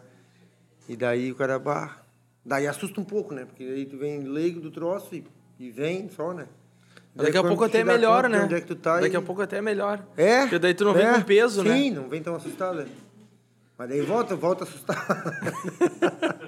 [0.88, 1.96] E daí o cara, bah,
[2.44, 3.44] daí assusta um pouco, né?
[3.44, 5.24] Porque aí tu vem leigo do troço e,
[5.59, 6.46] e vem só, né?
[7.14, 8.44] Daqui a quando pouco tu até te dá melhora, conta de né?
[8.44, 10.06] Onde é que tu tá Daqui e- a pouco até melhora.
[10.18, 10.42] É.
[10.42, 11.74] Porque daí tu não vem é, com peso, né?
[11.74, 12.87] Sim, não vem tão assustado, né?
[13.78, 14.98] Mas daí volta, volta assustado.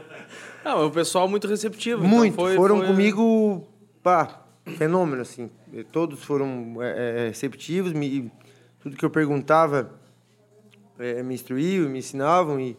[0.65, 2.05] Não, o pessoal muito receptivo.
[2.05, 3.67] então Muito, foi- foram foi- comigo,
[4.03, 4.45] pá,
[4.77, 5.51] fenômeno, assim.
[5.93, 8.31] Todos foram é, é, receptivos, me,
[8.81, 9.99] tudo que eu perguntava
[10.99, 12.77] é, me instruíam, me ensinavam e,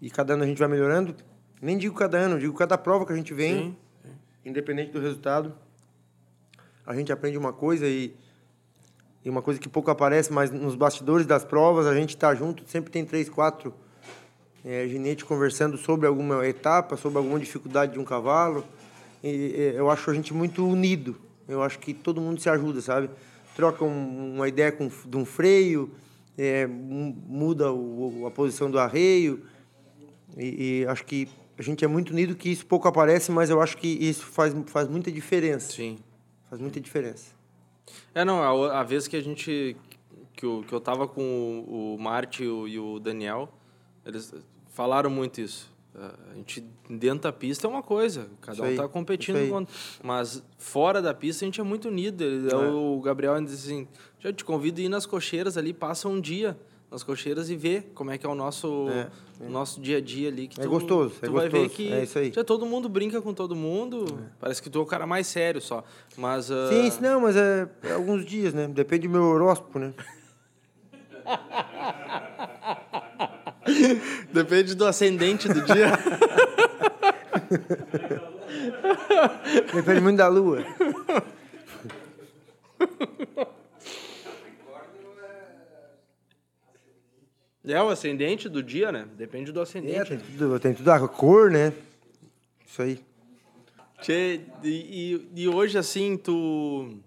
[0.00, 1.14] e cada ano a gente vai melhorando.
[1.60, 4.10] Nem digo cada ano, digo cada prova que a gente vem, Sim,
[4.44, 5.54] independente do resultado,
[6.84, 8.14] a gente aprende uma coisa e,
[9.24, 12.64] e uma coisa que pouco aparece, mas nos bastidores das provas a gente está junto,
[12.68, 13.72] sempre tem três, quatro
[14.64, 18.64] é, ginete conversando sobre alguma etapa, sobre alguma dificuldade de um cavalo.
[19.22, 21.16] E, eu acho a gente muito unido.
[21.48, 23.10] Eu acho que todo mundo se ajuda, sabe?
[23.56, 25.90] Troca um- uma ideia com, de um freio,
[26.38, 29.42] é, mu- muda o- a posição do arreio.
[30.36, 33.60] E, e acho que a gente é muito unido, que isso pouco aparece, mas eu
[33.60, 35.72] acho que isso faz, faz muita diferença.
[35.72, 35.98] Sim.
[36.48, 37.26] Faz muita diferença.
[38.14, 39.76] É, não, a, a vez que a gente.
[40.34, 43.48] Que eu, que eu tava com o, o Marte e o, e o Daniel,
[44.04, 44.34] eles
[44.70, 45.70] falaram muito isso.
[45.94, 49.68] A gente dentro da pista é uma coisa, cada Isso um aí, tá competindo.
[50.02, 52.24] Mas fora da pista a gente é muito unido.
[52.24, 52.56] Ele- É.
[52.56, 53.86] O Gabriel disse assim:
[54.18, 56.58] já te convido a ir nas cocheiras ali, passa um dia
[56.92, 59.08] nas cocheiras e vê como é que é o nosso, É,
[59.40, 60.46] o nosso dia a dia ali.
[60.46, 62.30] Que É tu, gostoso, tu é vai ver gostoso, que é isso aí.
[62.32, 64.18] já todo mundo brinca com todo mundo.
[64.38, 65.82] Parece que tu é o cara mais sério só.
[66.18, 66.50] Mas.
[66.50, 68.68] ah, Sim, isso não, mas é, é alguns dias, né?
[68.68, 69.94] Depende do meu horóscopo, né?
[74.32, 75.92] Depende do ascendente do dia.
[79.74, 80.62] Depende muito da lua.
[87.64, 89.06] É o ascendente do dia, né?
[89.16, 90.08] Depende do É, ascendente.
[90.08, 91.72] tem tudo, tem tudo a cor, né?
[92.66, 92.98] Isso aí.
[94.00, 96.98] Tchê, e, e, hoje, assim, tu.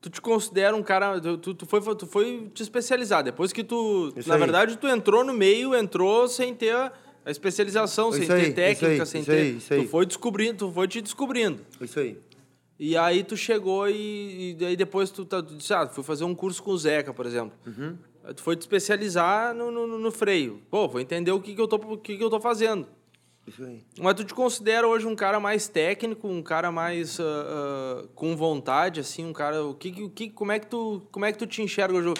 [0.00, 1.20] Tu te considera um cara.
[1.20, 3.24] Tu, tu, foi, tu foi te especializar.
[3.24, 4.12] Depois que tu.
[4.16, 4.40] Isso na aí.
[4.40, 6.92] verdade, tu entrou no meio, entrou sem ter a
[7.24, 9.36] a especialização, sem Isso ter aí, isso técnica, aí, sem isso ter.
[9.36, 9.82] aí, isso aí.
[9.82, 11.60] Tu foi descobrindo, tu foi te descobrindo.
[11.78, 12.18] Isso aí.
[12.78, 16.24] E aí tu chegou e, e daí depois tu, tá- tu disse, ah, fui fazer
[16.24, 17.52] um curso com o Zeca, por exemplo.
[17.66, 17.98] Uhum.
[18.34, 20.62] Tu foi te especializar no, no, no freio.
[20.70, 22.86] Pô, vou entender o que, que, eu tô, o que, que eu tô fazendo.
[23.98, 28.36] Mas tu te considera hoje um cara mais técnico, um cara mais ah, ah, com
[28.36, 29.64] vontade, assim, um cara.
[29.64, 32.12] O que, o que, como é que tu, como é que tu te enxerga hoje?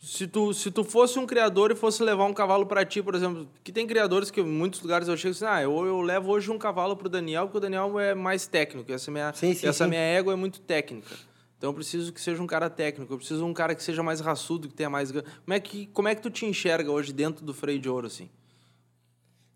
[0.00, 3.14] Se tu, se tu fosse um criador e fosse levar um cavalo para ti, por
[3.14, 6.30] exemplo, que tem criadores que em muitos lugares eu chego assim, ah, eu, eu levo
[6.30, 9.66] hoje um cavalo pro Daniel, porque o Daniel é mais técnico, essa minha, Sim, sim,
[9.66, 9.90] essa sim.
[9.90, 11.14] minha égua é muito técnica.
[11.60, 14.02] Então eu preciso que seja um cara técnico, eu preciso de um cara que seja
[14.02, 15.12] mais raçudo, que tenha mais.
[15.12, 18.06] Como é que, como é que tu te enxerga hoje dentro do freio de ouro,
[18.06, 18.30] assim?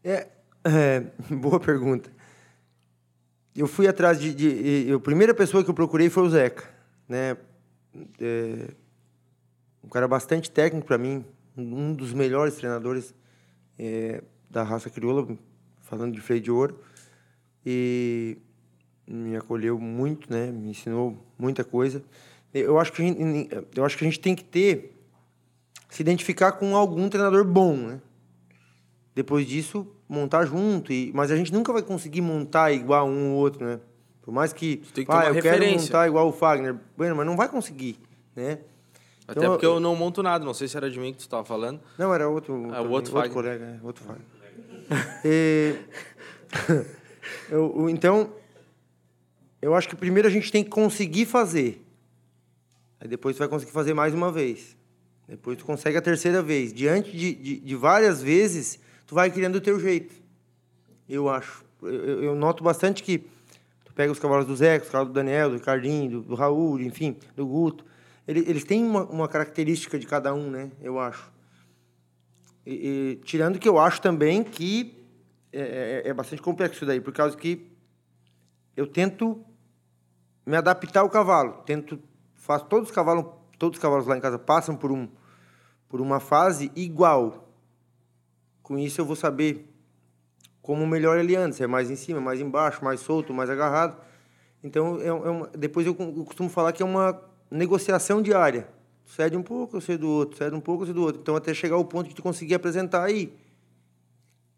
[0.04, 0.28] É,
[0.62, 1.00] é,
[1.34, 2.12] boa pergunta.
[3.56, 4.48] Eu fui atrás de, de,
[4.90, 6.68] e- A primeira pessoa que eu procurei foi o Zeca.
[7.08, 7.38] Né?
[8.20, 8.74] É,
[9.82, 11.24] um cara bastante técnico para mim,
[11.56, 13.14] um dos melhores treinadores
[13.78, 15.26] é, da raça crioula,
[15.80, 16.78] falando de freio de ouro.
[17.64, 18.36] E
[19.06, 20.50] me acolheu muito, né?
[20.50, 22.02] me ensinou muita coisa.
[22.52, 24.96] Eu acho que a gente, eu acho que a gente tem que ter,
[25.90, 28.00] se identificar com algum treinador bom, né?
[29.14, 30.92] Depois disso, montar junto.
[30.92, 33.80] E, mas a gente nunca vai conseguir montar igual um ou outro, né?
[34.22, 34.76] Por mais que.
[34.94, 36.76] tem que ah, eu quero referência." montar igual o Fagner.
[36.96, 37.98] Bueno, mas não vai conseguir,
[38.34, 38.58] né?
[39.26, 41.22] Até Então, porque eu não monto nada, não sei se era de mim que tu
[41.22, 41.80] estava falando.
[41.98, 42.68] Não, era outro.
[42.72, 43.32] Ah, o outro Fagner.
[43.32, 44.26] colega, é, outro Fagner.
[45.24, 45.76] E-
[47.50, 48.30] eu- então,
[49.64, 51.84] eu acho que primeiro a gente tem que conseguir fazer.
[53.00, 54.76] Aí depois tu vai conseguir fazer mais uma vez.
[55.28, 56.72] Depois tu consegue a terceira vez.
[56.72, 60.14] Diante de, de, de várias vezes, tu vai criando o teu jeito.
[61.08, 61.64] Eu acho.
[61.82, 63.18] Eu, eu- noto bastante que
[63.84, 66.80] tu pega os cavalos do Zé, os cavalos do Daniel, do Ricardinho, do, do Raul,
[66.80, 67.84] enfim, do Guto.
[68.28, 70.70] Ele- Eles têm uma, uma característica de cada um, né?
[70.80, 71.30] Eu acho.
[72.66, 72.72] E,
[73.20, 74.94] e, tirando que eu acho também que
[75.52, 77.70] é, é- é bastante complexo isso daí, por causa que
[78.76, 79.44] eu tento
[80.44, 81.62] me adaptar ao cavalo.
[81.64, 81.98] Tento,
[82.34, 83.26] faço todos os cavalos,
[83.58, 85.08] todos os cavalos lá em casa passam por um
[85.88, 87.48] por uma fase igual.
[88.62, 89.72] Com isso eu vou saber
[90.60, 93.96] como melhor ele anda, se é mais em cima, mais embaixo, mais solto, mais agarrado.
[94.62, 98.66] Então é, é uma, depois eu, eu costumo falar que é uma negociação diária.
[99.04, 101.20] Cede um pouco, eu cedo do outro, cede um pouco, eu cedo do outro.
[101.20, 103.32] Então até chegar ao ponto de tu conseguir apresentar aí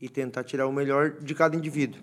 [0.00, 2.00] e tentar tirar o melhor de cada indivíduo.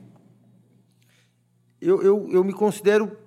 [1.82, 3.18] Eu, eu, eu me considero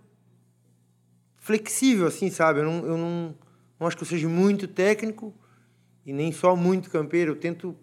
[1.47, 2.59] flexível, assim, sabe?
[2.59, 3.35] Eu não, eu não,
[3.79, 5.33] não acho que eu seja muito técnico
[6.05, 7.31] e nem só muito campeiro.
[7.31, 7.77] Eu tento,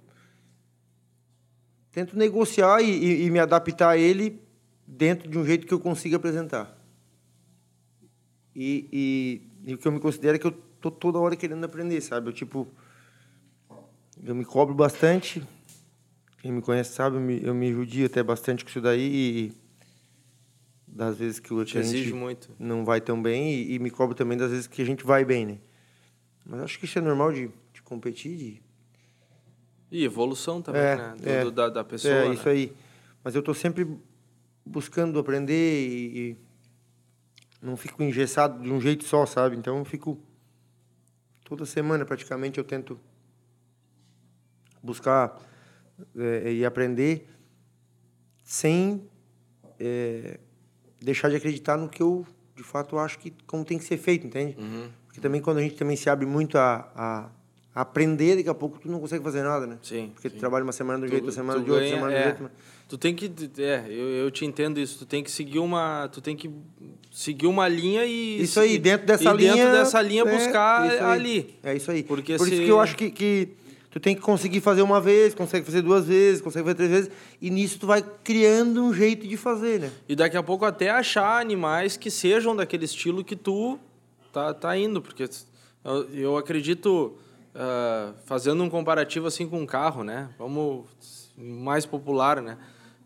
[1.90, 4.44] tento negociar e, e, e me adaptar a ele
[4.86, 6.78] dentro de um jeito que eu consiga apresentar.
[8.54, 8.90] E,
[9.64, 12.02] e, e o que eu me considero é que eu tô toda hora querendo aprender,
[12.02, 12.28] sabe?
[12.28, 12.68] Eu, tipo,
[14.22, 15.42] eu me cobro bastante.
[16.42, 19.02] Quem me conhece sabe, eu me, eu me judio até bastante com isso daí
[19.48, 19.63] e
[20.96, 22.52] das vezes que o gente exige muito.
[22.60, 25.26] não vai tão bem e, e me cobro também das vezes que a gente vai
[25.26, 25.58] bem, né?
[26.46, 28.62] Mas acho que isso é normal de, de competir, de,
[29.92, 31.16] E evolução também, É, né?
[31.18, 31.44] Do, é.
[31.44, 32.14] do- da, da pessoa.
[32.14, 32.34] é, né?
[32.36, 32.74] isso aí.
[33.24, 33.88] Mas eu tô sempre
[34.66, 36.38] buscando aprender e, e
[37.62, 39.56] não fico engessado de um jeito só, sabe?
[39.56, 40.20] Então eu fico
[41.46, 43.00] toda semana praticamente eu tento
[44.82, 45.40] buscar
[46.18, 47.28] é, e aprender
[48.44, 49.08] sem
[49.80, 50.40] é,
[51.04, 54.26] deixar de acreditar no que eu de fato acho que como tem que ser feito,
[54.28, 54.56] entende?
[54.60, 54.88] Uhum.
[55.08, 58.80] Porque também quando a gente também se abre muito a, a, aprender, daqui a pouco
[58.80, 59.78] tu não consegue fazer nada, né?
[59.82, 60.36] Sim, Porque sim.
[60.36, 62.22] tu trabalha uma semana de um jeito, outra semana de outra, semana é.
[62.22, 62.52] de outra.
[62.88, 63.32] Tu tem que.
[63.58, 65.00] É, eu, eu te entendo isso.
[65.00, 66.08] Tu tem que seguir uma.
[66.10, 66.52] Tu tem que
[67.12, 68.42] seguir uma linha e.
[68.42, 69.56] Isso aí, dentro dessa e linha.
[69.56, 71.56] dentro dessa linha é, buscar isso ali.
[71.64, 72.04] É isso aí.
[72.04, 73.50] Porque Por isso se- que eu acho que, que
[73.94, 77.12] tu tem que conseguir fazer uma vez, consegue fazer duas vezes, consegue fazer três vezes,
[77.40, 79.92] e nisso tu vai criando um jeito de fazer, né?
[80.10, 83.78] E daqui a pouco até achar animais que sejam daquele estilo que tu
[84.32, 85.00] tá, tá indo.
[85.00, 85.30] Porque
[85.86, 87.14] eu, eu acredito,
[87.54, 90.28] ah, fazendo um comparativo assim com um carro, né?
[90.40, 90.88] Vamos
[91.38, 92.58] mais popular, né?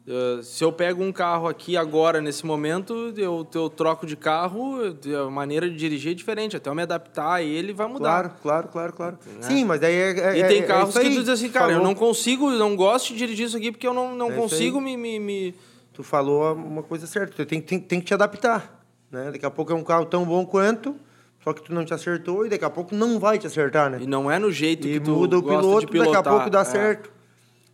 [0.09, 4.77] Ah, se eu pego um carro aqui agora, nesse momento, eu, eu troco de carro,
[5.25, 6.55] a maneira de dirigir é diferente.
[6.55, 8.29] Até eu me adaptar a ele vai mudar.
[8.39, 9.17] Claro, claro, claro, claro.
[9.41, 10.19] Sim, mas daí é.
[10.19, 11.95] é E é- tem é carros isso que tu diz assim, cara, eu Falou- não
[11.95, 14.95] consigo, eu não gosto de dirigir isso aqui porque eu não, não É consigo me,
[14.95, 15.55] me, me-
[15.93, 18.85] Tu falou uma coisa certa, tu tem, tem, tem que te adaptar.
[19.11, 19.31] Né?
[19.31, 20.95] Daqui a pouco é um carro tão bom quanto,
[21.43, 23.97] só que tu não te acertou e daqui a pouco não vai te acertar, né?
[24.01, 26.13] E não é no jeito E que tu muda o piloto, pilotar.
[26.13, 26.65] daqui a pouco dá É.
[26.65, 27.11] certo.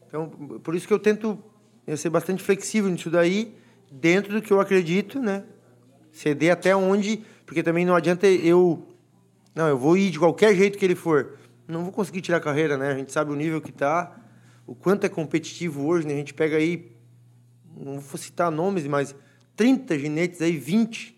[0.07, 0.27] Então,
[0.63, 1.37] por isso que eu tento
[1.85, 3.55] eu ser bastante flexível nisso daí,
[3.91, 5.43] dentro do que eu acredito, né?
[6.11, 8.87] Ceder até onde, porque também não adianta eu
[9.55, 11.37] não, eu vou ir de qualquer jeito que ele for.
[11.67, 12.91] Não vou conseguir tirar a carreira, né?
[12.91, 14.19] A gente sabe o nível que tá,
[14.65, 16.13] o quanto é competitivo hoje, né?
[16.13, 16.91] A gente pega aí
[17.75, 19.15] não vou citar nomes, mas
[19.55, 21.13] 30 ginetes aí, 20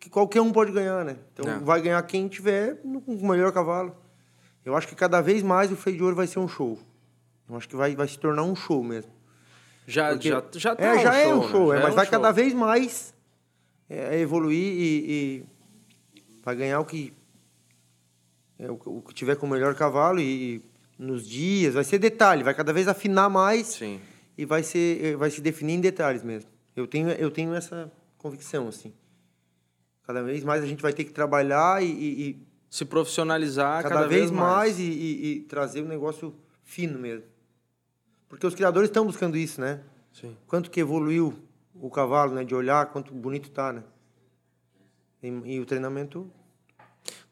[0.00, 1.16] que qualquer um pode ganhar, né?
[1.32, 1.58] Então É.
[1.58, 3.94] vai ganhar quem tiver com o melhor cavalo.
[4.64, 6.78] Eu acho que cada vez mais o freio de ouro vai ser um show.
[7.48, 9.12] Eu acho que vai, vai se tornar um show mesmo.
[9.90, 11.50] Já, Porque- já, já tá é, um já é show, um né?
[11.50, 12.10] show, é, Já mas um vai show.
[12.12, 13.14] cada vez mais
[13.88, 15.44] é, evoluir e, e
[16.44, 17.12] vai ganhar o que
[18.58, 20.62] é, o, o que tiver com o melhor cavalo e, e
[20.98, 24.00] nos dias vai ser detalhe, vai cada vez afinar mais Sim.
[24.36, 26.50] e vai ser vai se definir em detalhes mesmo.
[26.76, 28.92] Eu tenho eu tenho essa convicção assim.
[30.06, 34.06] Cada vez mais a gente vai ter que trabalhar e, e- Se profissionalizar cada, cada,
[34.08, 36.32] vez mais, e, e- e trazer um negócio
[36.62, 37.24] fino mesmo.
[38.30, 39.80] Porque os criadores estão buscando isso, né?
[40.10, 40.34] Sim.
[40.46, 41.34] Quanto que evoluiu
[41.74, 42.44] o cavalo, né?
[42.44, 43.84] De olhar quanto bonito tá, né?
[45.22, 46.30] E, e o treinamento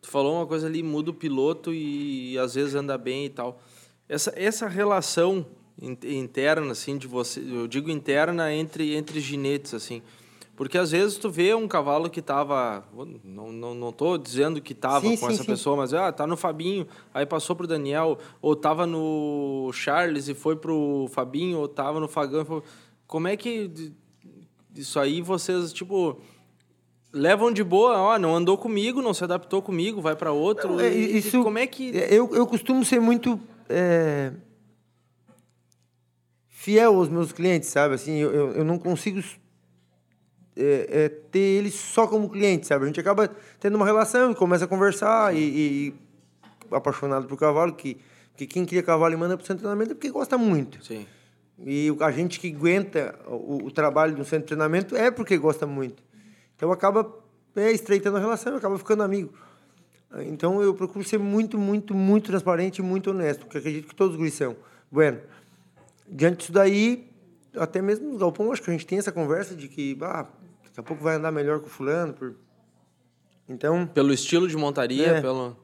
[0.01, 3.61] Tu falou uma coisa ali, muda o piloto e, às vezes anda bem e tal.
[4.09, 5.45] Essa, essa relação
[5.81, 10.03] in- interna, assim, de você, eu digo interna entre, entre ginetes, assim.
[10.59, 12.83] Porque às vezes tu vê um cavalo que tava,
[13.23, 15.51] não, não, não tô dizendo que tava Sim, com sim, essa sim.
[15.53, 16.85] pessoa, mas ah, tá no Fabinho,
[17.15, 22.09] aí passou pro Daniel, ou tava no Charles e foi pro Fabinho, ou tava no
[22.09, 22.45] Fagão.
[22.45, 22.63] foi-
[23.07, 23.93] Como é que
[24.75, 26.19] isso aí vocês, tipo,
[27.13, 30.71] levam de boa, ó, não andou comigo, não se adaptou comigo, vai para outro.
[30.73, 33.39] Não, é, isso- como é que É, Eu, eu costumo ser muito
[33.69, 34.33] é,
[36.49, 37.95] fiel aos meus clientes, sabe?
[37.95, 39.23] Assim, eu, eu não consigo
[40.59, 42.85] é, é, ter eles só como cliente, sabe?
[42.85, 43.31] A gente acaba
[43.61, 45.95] tendo uma relação e começa a conversar e, e-
[46.71, 47.97] apaixonado por cavalo, que,
[48.37, 50.85] que quem cria cavalo e manda para o centro de treinamento é porque gosta muito.
[50.85, 51.07] Sim.
[51.65, 55.67] E a gente que aguenta o, o trabalho do centro de treinamento é porque gosta
[55.67, 56.03] muito.
[56.57, 57.09] Então acaba
[57.57, 59.33] é, estreitando a relação, acaba ficando amigo.
[60.27, 64.15] Então eu procuro ser muito, muito, muito transparente e muito honesto, porque acredito que todos
[64.15, 64.57] os guris são.
[64.91, 65.21] Bueno,
[66.09, 67.11] diante disso daí,
[67.57, 70.27] até mesmo no galpão, acho que a gente tem essa conversa de que, ah,
[70.79, 72.15] daqui a pouco vai andar melhor com o fulano.
[72.15, 72.37] Por...
[73.49, 75.21] Então, Pelo estilo de montaria, É.
[75.21, 75.57] pelo.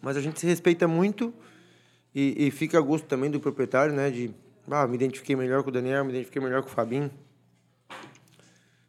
[0.00, 1.32] mas a gente se respeita muito
[2.14, 4.10] e, e fica a gosto também do proprietário, né?
[4.10, 4.30] De,
[4.70, 7.10] ah, me identifiquei melhor com o Daniel, me identifiquei melhor com o Fabinho.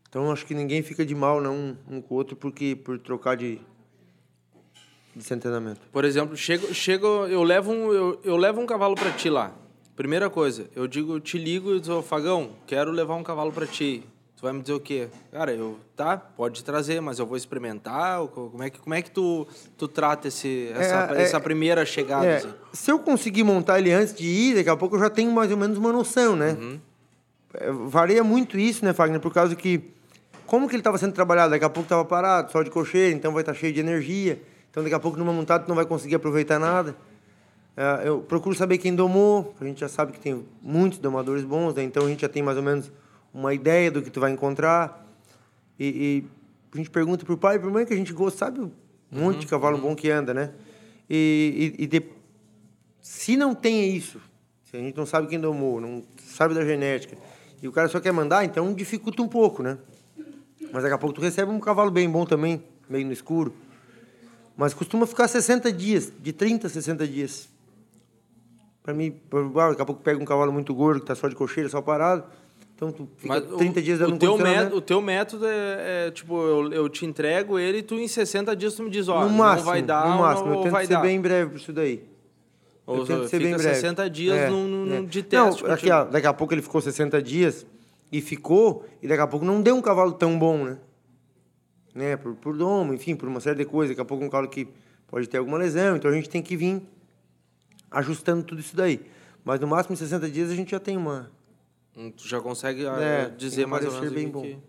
[0.09, 3.35] Então, acho que ninguém fica de mal, não, um com o outro, porque, por trocar
[3.35, 3.59] de,
[5.15, 5.81] de centenamento.
[5.91, 9.55] Por exemplo, chego, chego eu, levo um, eu, eu levo um cavalo para ti lá.
[9.95, 13.65] Primeira coisa, eu digo, eu te ligo e digo, Fagão, quero levar um cavalo para
[13.65, 14.03] ti.
[14.43, 15.07] Tu vai me dizer o quê?
[15.31, 18.19] Cara, eu, tá, pode trazer, mas eu vou experimentar.
[18.27, 22.25] Como é que, como é que tu, tu trata esse, essa, é- essa primeira chegada?
[22.25, 22.53] É, assim?
[22.73, 25.49] se eu conseguir montar ele antes de ir, daqui a pouco eu já tenho mais
[25.49, 26.57] ou menos uma noção, né?
[27.53, 29.21] É, varia muito isso, né, Fagner?
[29.21, 29.81] Por causa que,
[30.45, 31.51] como que ele estava sendo trabalhado?
[31.51, 34.41] Daqui a pouco estava parado, só de cocheira, então vai estar cheio de energia.
[34.69, 36.97] Então, daqui a pouco, numa montada, tu não vai conseguir aproveitar nada.
[37.77, 41.73] É, eu procuro saber quem domou, a gente já sabe que tem muitos domadores bons,
[41.75, 41.83] né?
[41.83, 42.91] Então a gente já tem mais ou menos
[43.33, 45.05] uma ideia do que tu vai encontrar.
[45.79, 46.25] E, e
[46.73, 48.71] a gente pergunta pro pai e pro mãe que a gente gosta, sabe um
[49.11, 50.51] monte de cavalo bom que anda, né?
[51.09, 52.03] E, e, e de-
[53.01, 54.19] se não tem isso,
[54.63, 57.17] se a gente não sabe quem domou, não sabe da genética,
[57.61, 59.77] e o cara só quer mandar, então dificulta um pouco, né?
[60.71, 63.53] Mas daqui a pouco tu recebe um cavalo bem bom também, meio no escuro.
[64.55, 67.49] Mas costuma ficar 60 dias, de 30 a 60 dias.
[68.81, 69.15] Pra mim,
[69.59, 71.81] ah, daqui a pouco pega um cavalo muito gordo, que tá só de cocheira, só
[71.81, 72.23] parado.
[72.89, 76.11] Então tu fica Mas 30 dias dando o teu, método, o teu método é, é,
[76.11, 79.21] tipo, eu, eu te entrego ele e tu em 60 dias tu me diz, ó,
[79.21, 80.49] no não máximo, vai dar no máximo.
[80.49, 81.01] não eu tento vai ser dar.
[81.01, 82.03] bem breve por isso daí.
[82.85, 83.75] Ou eu tento ser bem breve.
[83.75, 85.01] 60 dias É, num- num- é.
[85.03, 85.63] de teste.
[85.63, 85.93] Não, aqui, contigo.
[85.95, 87.65] ó, daqui a pouco ele ficou 60 dias
[88.11, 90.77] e ficou, e daqui a pouco não deu um cavalo tão bom, né?
[91.95, 92.17] né?
[92.17, 93.95] Por, por domo, enfim, por uma série de coisas.
[93.95, 94.67] Daqui a pouco um cavalo que
[95.07, 96.81] pode ter alguma lesão, então a gente tem que vir
[97.89, 98.99] ajustando tudo isso daí.
[99.45, 101.31] Mas no máximo em 60 dias a gente já tem uma.
[101.95, 104.53] Hum, Tu já consegue ah, É, dizer tem mais ou menos bem o que...
[104.53, 104.61] bom.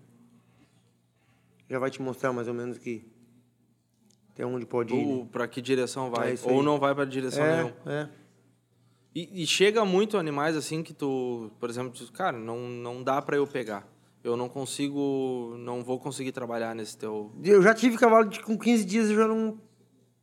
[1.69, 3.11] Já vai te mostrar mais ou menos que.
[4.31, 5.07] Até onde pode ir.
[5.07, 5.15] né?
[5.15, 6.35] Ou para que direção vai.
[6.35, 7.75] É ou não vai para direção nenhuma.
[7.87, 8.09] É, é.
[9.15, 13.23] E, e chega muito animais assim que tu, por exemplo, diz, cara, não, não dá
[13.23, 13.87] para eu pegar.
[14.25, 17.31] Eu não consigo, não vou conseguir trabalhar nesse teu...
[17.45, 19.61] Eu já tive cavalo de, com 15 dias eu já não.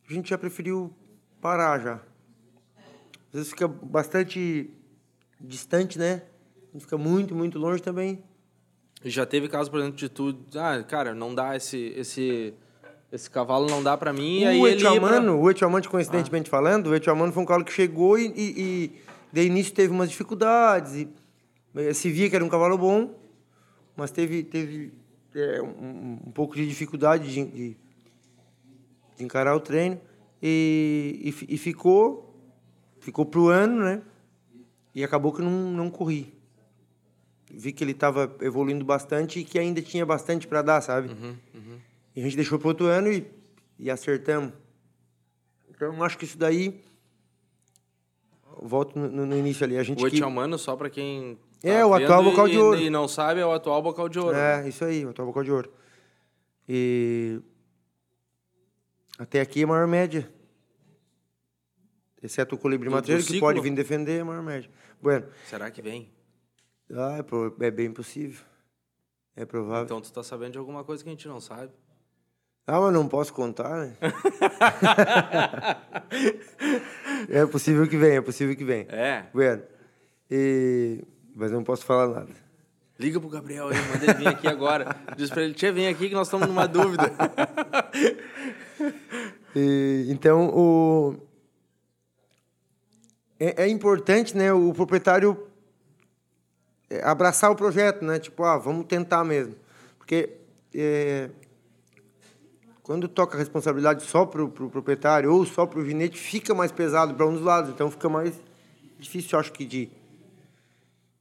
[0.09, 0.93] A gente já preferiu
[1.39, 1.93] parar já.
[3.27, 4.69] Às vezes fica bastante
[5.39, 6.23] distante, né?
[6.79, 8.23] Fica muito, muito longe também.
[9.03, 12.53] Já teve caso, por exemplo, de tu, ah, cara, não dá esse, esse,
[13.11, 14.91] esse cavalo não dá pra mim, e aí O ele pra-
[15.41, 19.01] o Etiamano, coincidentemente falando, o Etiamano foi um cavalo que chegou e, e, e
[19.33, 20.95] de início teve umas dificuldades.
[20.95, 21.09] E,
[21.75, 23.19] eh, se via que era um cavalo bom,
[23.95, 24.93] mas teve, teve
[25.35, 27.77] é, um, um pouco de dificuldade de, de,
[29.17, 29.99] de encarar o treino.
[30.43, 32.35] E, e, e ficou,
[32.99, 34.01] ficou pro ano, né?
[34.93, 36.33] E acabou que não, não corri.
[37.53, 41.09] Vi que ele estava evoluindo bastante e que ainda tinha bastante para dar, sabe?
[42.15, 43.25] E a gente deixou para outro ano e,
[43.79, 44.53] e acertamos.
[45.69, 46.81] Então, acho que isso daí.
[48.61, 49.77] Volto no, no- início ali.
[49.77, 51.37] A gente O que- Etiamano, só pra quem.
[51.61, 52.79] tá É, o atual bocal e- de ouro.
[52.79, 54.35] E não sabe, é o atual bocal de ouro.
[54.35, 55.71] É, isso aí, o atual bocal de ouro.
[56.67, 57.39] E.
[59.17, 60.29] Até aqui é a maior média.
[62.21, 64.69] Exceto o colibri Do- que pode vir defender, é a maior média.
[65.01, 66.11] Bueno, Será que vem?
[66.95, 68.43] Ah, é, é bem possível.
[69.35, 69.83] É provável.
[69.85, 71.71] Então tu tá sabendo de alguma coisa que a gente não sabe.
[72.67, 73.97] Ah, mas não posso contar, né?
[77.29, 78.85] é possível que venha, é possível que venha.
[78.89, 79.25] É.
[79.33, 79.63] Bueno,
[80.29, 81.03] e...
[81.35, 82.29] mas não posso falar nada.
[82.99, 84.95] Liga pro Gabriel aí, manda ele vir aqui agora.
[85.17, 87.11] Diz pra ele, tia, vem aqui que nós estamos numa dúvida.
[89.53, 91.17] E, então, o...
[93.37, 95.50] É, é importante, né, o proprietário
[97.03, 98.19] abraçar o projeto, né?
[98.19, 99.55] Tipo, ah, vamos tentar mesmo.
[99.97, 100.29] Porque
[100.73, 101.29] é,
[102.83, 107.13] quando toca a responsabilidade só pro, pro proprietário ou só pro ginete, fica mais pesado
[107.13, 107.71] para um dos lados.
[107.71, 108.41] Então, fica mais
[108.99, 109.89] difícil, acho que, de...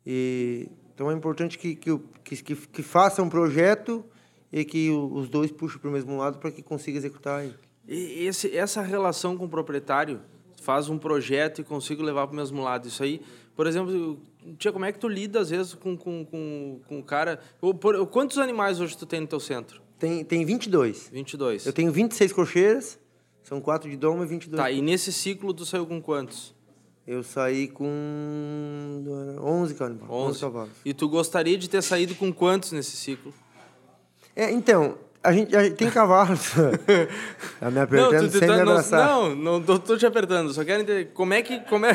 [0.07, 4.05] E, então, é importante que, que, o- que, que, faça um projeto
[4.53, 7.45] e que o- os dois puxem para o mesmo lado para que consiga executar.
[7.87, 10.21] E esse, essa relação com o proprietário
[10.62, 12.89] faz um projeto e consigo levar para o mesmo lado.
[12.89, 13.23] Isso aí,
[13.61, 14.19] por exemplo,
[14.59, 17.39] tia, como é que tu lida às vezes com, com, com, com o cara...
[17.61, 19.83] Ou por- quantos animais hoje tu tem no teu centro?
[19.99, 21.11] Tem, tem 22.
[21.13, 21.67] 22.
[21.67, 22.99] Eu tenho 26 cocheiras,
[23.43, 24.59] são 4 de doma e 22.
[24.63, 26.55] Tá, e nesse ciclo tu saiu com quantos?
[27.07, 27.85] Eu saí com
[29.43, 30.09] 11 cavalos.
[30.09, 30.71] 11 cavalos.
[30.83, 33.35] E tu gostaria de ter saído com quantos nesse ciclo?
[34.35, 36.53] É, então, a gente, a gente tem cavalos.
[37.61, 39.07] tá me apertando tu- tu sem tá- me não, abraçar.
[39.07, 40.51] Não, não tô, tô te apertando.
[40.55, 41.61] Só quero entender como é que...
[41.61, 41.93] Como é...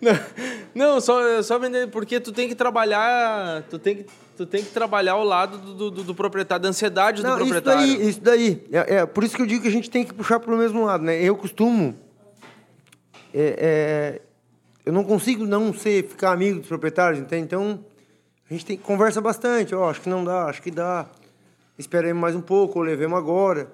[0.00, 0.12] não,
[0.74, 3.62] não, só, só entender, porque tu tem que trabalhar...
[3.70, 7.22] Tu tem que, tu tem que trabalhar ao lado do, do, do proprietário, da ansiedade
[7.22, 7.98] Não, do isso proprietário.
[7.98, 8.64] daí, isso daí.
[8.72, 10.84] É, é por isso que eu digo que a gente tem que puxar pro mesmo
[10.84, 11.22] lado, né?
[11.22, 11.94] Eu costumo...
[13.34, 14.20] é, é,
[14.84, 17.44] eu não consigo não ser, ficar amigo dos proprietários, entende?
[17.44, 17.84] Então,
[18.48, 19.74] a gente tem, conversa bastante.
[19.74, 21.06] Ó, acho que não dá, acho que dá.
[21.78, 23.70] Esperemos mais um pouco, ou levemos agora.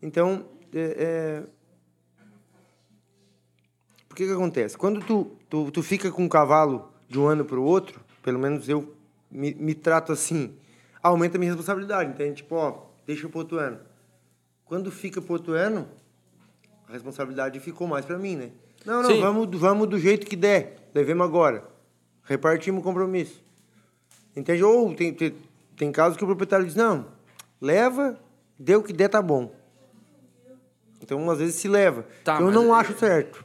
[0.00, 0.44] Então,
[0.74, 1.42] é,
[4.12, 4.14] é...
[4.14, 4.76] Por que acontece?
[4.76, 8.38] Quando tu, tu, tu fica com um cavalo de um ano para o outro, pelo
[8.38, 8.94] menos eu
[9.30, 10.54] me, me trato assim,
[11.02, 12.36] aumenta a minha responsabilidade, entende?
[12.36, 13.80] Tipo, ó, deixa pro outro ano.
[14.66, 15.88] Quando fica pro outro ano,
[16.86, 18.50] a responsabilidade ficou mais para mim, né?
[18.84, 19.20] Não, não, Sim.
[19.20, 21.64] vamos, vamos do jeito que der, levemos agora.
[22.24, 23.42] Repartimos o compromisso.
[24.36, 24.62] Entende?
[24.62, 25.34] Ou tem, tem,
[25.76, 27.06] tem casos que o proprietário diz, não,
[27.60, 28.18] leva,
[28.58, 29.54] deu o que der, tá bom.
[31.00, 32.06] Então, às vezes, se leva.
[32.22, 33.44] Tá, eu não é- acho certo.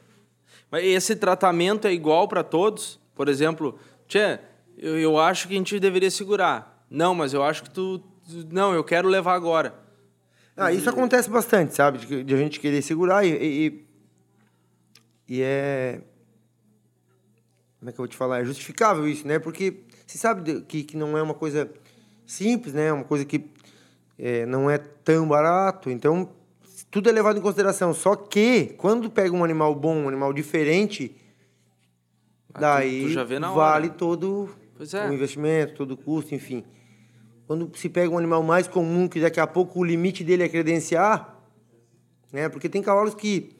[0.69, 2.99] Mas esse tratamento é igual para todos?
[3.15, 4.39] Por exemplo, Tchê,
[4.77, 6.85] eu, eu acho que a gente deveria segurar.
[6.89, 8.03] Não, mas eu acho que tu...
[8.51, 9.73] Não, eu quero levar agora.
[10.55, 11.99] Ah, isso acontece bastante, sabe?
[11.99, 13.85] De, de a gente querer segurar e, e,
[15.29, 16.01] e é...
[17.79, 18.41] Como é que eu vou te falar?
[18.41, 19.37] É justificável isso, né?
[19.37, 21.71] Porque você sabe que, que não é uma coisa
[22.25, 22.87] simples, né?
[22.87, 23.51] É uma coisa que
[24.17, 25.91] é, não é tão barato.
[25.91, 26.29] Então,
[26.89, 27.93] tudo é levado em consideração.
[27.93, 31.15] Só que, quando pega um animal bom, um animal diferente,
[32.53, 33.53] Ah, tu- daí tu hora.
[33.53, 35.07] vale todo Pois é.
[35.09, 36.63] o investimento, todo o custo, enfim.
[37.45, 40.49] Quando se pega um animal mais comum, que daqui a pouco o limite dele é
[40.49, 41.35] credenciar,
[42.31, 42.49] né?
[42.49, 43.55] Porque tem cavalos que...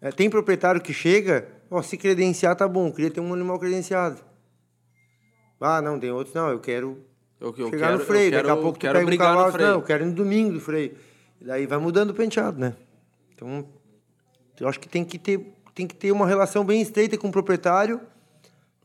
[0.00, 4.22] é, tem proprietário que chega, ó, se credenciar tá bom, queria ter um animal credenciado.
[5.60, 7.04] Ah, não, tem outros, não, eu quero
[7.38, 9.58] Eu, eu chegar quero, no freio, quero, daqui a pouco tu quero pega um cavalo,
[9.58, 10.94] não, eu quero ir no domingo do freio.
[11.40, 12.76] E daí vai mudando o penteado, né?
[13.34, 13.66] Então,
[14.58, 17.32] eu acho que tem que ter, tem que ter uma relação bem estreita com o
[17.32, 18.00] proprietário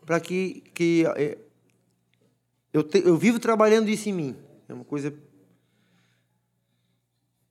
[0.06, 1.38] para que, que é,
[2.72, 4.36] eu, te- eu vivo trabalhando isso em mim.
[4.70, 5.14] É uma coisa...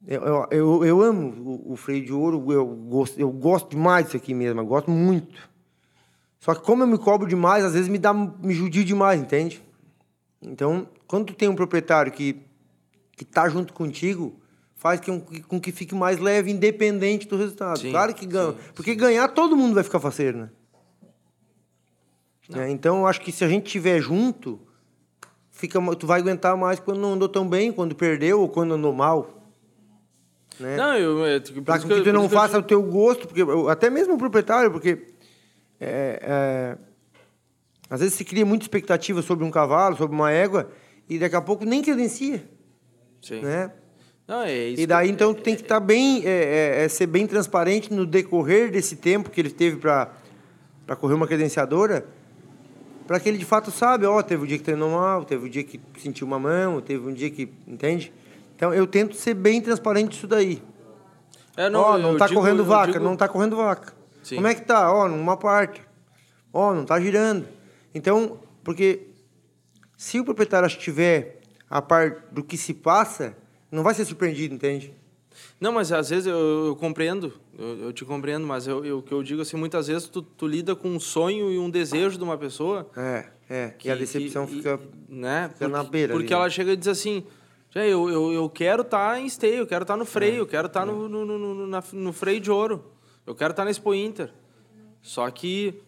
[0.06, 4.18] Eu, eu, eu, amo o, o freio de ouro, eu gosto, eu gosto demais disso
[4.18, 5.48] aqui mesmo, eu gosto muito.
[6.38, 9.62] Só que como eu me cobro demais, às vezes me dá me judio demais, entende?
[10.42, 12.42] Então, quando tu tem um proprietário que
[13.16, 14.34] que tá junto contigo,
[14.84, 17.78] faz que, um- com que fique mais leve, independente do resultado.
[17.78, 20.50] Sim, claro que ganha, sim, porque ganhar todo mundo vai ficar faceiro, né?
[22.54, 24.60] É, então, eu acho que se a gente tiver junto,
[25.50, 28.92] fica, tu vai aguentar mais quando não andou tão bem, quando perdeu ou quando andou
[28.92, 29.40] mal.
[30.60, 30.76] né?
[30.76, 31.24] Não, eu.
[31.24, 33.26] é, por Para isso que, eu- tu não que eu faça o digo- teu gosto,
[33.26, 35.06] porque eu- até mesmo o proprietário, porque
[35.80, 36.78] é, é,
[37.88, 40.70] às vezes se cria muita expectativa sobre um cavalo, sobre uma égua,
[41.08, 42.46] e daqui a pouco nem credencia,
[43.22, 43.40] Sim.
[43.40, 43.72] né?
[44.26, 44.80] Não, é isso.
[44.82, 46.28] E daí então tu tem que estar bem, é,
[46.80, 50.08] é, é, ser bem transparente no decorrer desse tempo que ele teve para
[50.98, 52.06] correr uma credenciadora,
[53.06, 55.50] para que ele de fato sabe, ó, teve um dia que treinou mal, teve um
[55.50, 58.12] dia que sentiu uma mão, teve um dia que, entende?
[58.56, 60.62] Então eu tento ser bem transparente nisso daí.
[61.56, 63.92] É, Ó, não tá digo- correndo vaca, digo- não tá correndo vaca.
[64.22, 64.36] Sim.
[64.36, 64.90] Como é que tá?
[64.92, 65.82] Ó, numa parte.
[66.52, 67.46] Ó, não tá girando.
[67.94, 69.08] Então, porque
[69.98, 73.36] se o proprietário estiver a par do que se passa,
[73.74, 74.94] não vai ser surpreendido, entende?
[75.60, 79.22] Não, mas às vezes eu, eu compreendo, eu, eu te compreendo, mas o que eu
[79.22, 82.38] digo assim, muitas vezes tu, tu lida com um sonho e um desejo de uma
[82.38, 82.88] pessoa.
[82.96, 83.68] É, é.
[83.70, 84.78] que- e a decepção que- fica.
[85.08, 85.50] e- né?
[85.52, 86.50] fica na beira Porque ali, ela né?
[86.50, 87.24] chega e diz assim,
[87.70, 90.46] "Já, eu, eu, eu quero estar em esteio, eu quero estar no É, freio, eu
[90.46, 92.84] quero estar no, no, no, no- na- no freio de ouro,
[93.26, 94.30] eu quero estar na Expo Inter.
[95.02, 95.82] Só que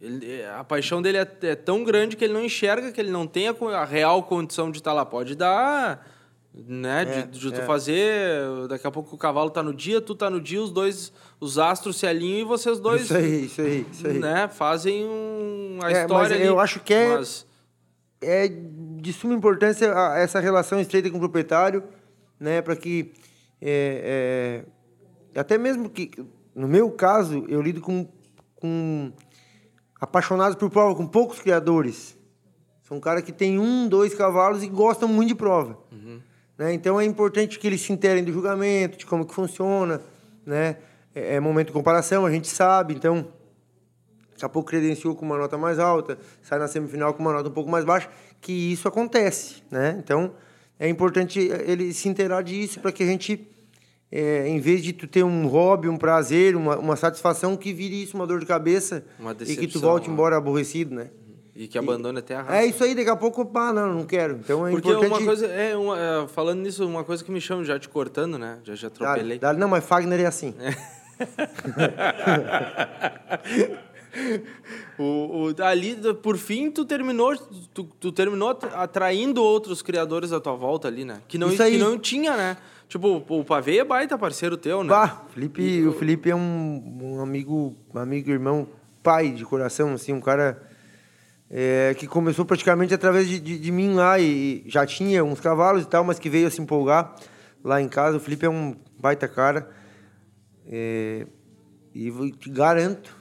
[0.00, 3.26] ele- a paixão dele é, é tão grande que ele não enxerga que ele não
[3.26, 5.06] tem a, a real condição de estar lá.
[5.06, 6.10] Pode dar,
[6.54, 7.04] né?
[7.04, 7.64] de É, de tu é.
[7.66, 8.66] fazer.
[8.68, 11.58] Daqui a pouco o cavalo tá no dia, tu tá no dia, os dois, os
[11.58, 13.02] astros se alinham e vocês dois.
[13.02, 14.18] Isso aí, isso aí, isso aí.
[14.18, 16.46] Né, fazem um, a É, história mas ali.
[16.46, 17.46] eu acho que é- Mas,
[18.20, 19.86] é de suma importância
[20.16, 21.82] essa relação estreita com o proprietário,
[22.40, 23.12] né, para que
[23.60, 24.64] é,
[25.34, 26.10] é, até mesmo que
[26.54, 28.06] no meu caso eu lido com,
[28.54, 29.12] com
[30.00, 32.16] apaixonados por prova, com poucos criadores.
[32.82, 35.78] São caras que tem um, dois cavalos e gostam muito de prova.
[36.56, 36.72] Né?
[36.72, 40.00] Então é importante que eles se interem do julgamento, de como que funciona,
[40.46, 40.76] né?
[41.14, 43.26] É, é momento de comparação, a gente sabe, então
[44.32, 47.48] daqui a pouco credenciou com uma nota mais alta, sai na semifinal com uma nota
[47.48, 48.08] um pouco mais baixa,
[48.40, 49.96] que isso acontece, né?
[49.98, 50.32] Então,
[50.78, 53.48] é importante ele se inteirar disso para que a gente,
[54.10, 58.02] é, em vez de tu ter um hobby, um prazer, uma, uma satisfação, que vire
[58.02, 59.04] isso uma dor de cabeça
[59.46, 60.12] e que tu volte né?
[60.12, 61.10] embora aborrecido, né?
[61.56, 62.56] E que abandone até a raça.
[62.56, 64.34] É isso aí, daqui a pouco, pá, não, não quero.
[64.34, 65.12] Então é Porque importante...
[65.12, 68.38] uma coisa, é, uma, é, falando nisso, uma coisa que me chama, já te cortando,
[68.38, 68.58] né?
[68.64, 69.38] Já, já Dá- atropelei.
[69.38, 70.54] dá- não, mas Fagner é assim.
[74.96, 77.36] O, o- ali, por fim, tu terminou,
[77.72, 81.20] tu, tu terminou atraindo outros criadores à tua volta ali, né?
[81.26, 81.72] Que não, Isso aí.
[81.72, 82.56] que não tinha, né?
[82.88, 84.90] Tipo, o Pavê é baita parceiro teu, né?
[84.90, 88.68] Bah, Felipe, o Felipe é um, um amigo, um amigo, irmão,
[89.02, 90.62] pai de coração, assim, um cara
[91.56, 95.84] é, que começou praticamente através de, de, de mim lá e já tinha uns cavalos
[95.84, 97.14] e tal, mas que veio a se empolgar
[97.62, 98.16] lá em casa.
[98.16, 99.70] O Felipe é um baita cara
[100.66, 101.26] é,
[101.94, 103.16] e te garanto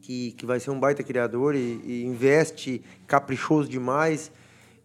[0.00, 4.32] que, que vai ser um baita criador e, e investe caprichoso demais.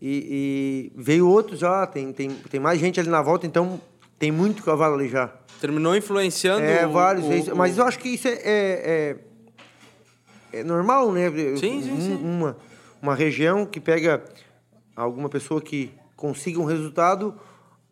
[0.01, 3.81] E, e veio outros já, tem, tem, tem mais gente ali na volta, então
[4.19, 5.27] tem muito cavalo ali já.
[5.61, 7.25] Terminou influenciando É, o- vários.
[7.25, 7.55] o- é isso.
[7.55, 9.17] mas eu acho que isso é, é,
[10.57, 11.29] é, é normal, né?
[11.57, 12.15] Sim, sim, Um- sim.
[12.23, 12.57] Uma,
[13.01, 14.23] uma região que pega
[14.95, 17.35] alguma pessoa que consiga um resultado,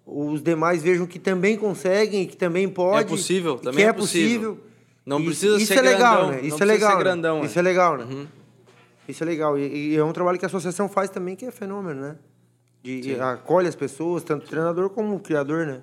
[0.05, 3.01] os demais vejam que também conseguem, que também pode.
[3.01, 4.53] É possível, também que é é possível.
[4.55, 4.71] possível.
[5.05, 6.47] Não Isso- precisa isso ser é legal, grandão, né?
[6.47, 6.91] Isso é legal.
[6.97, 7.03] né?
[7.03, 7.59] grandão, Isso é.
[7.59, 8.03] é legal, né?
[8.05, 8.27] Uhum.
[9.07, 9.57] Isso é legal.
[9.57, 12.15] E, e é um trabalho que a associação faz também, que é fenômeno, né?
[12.83, 15.81] De- acolhe as pessoas, tanto o treinador como o criador, né?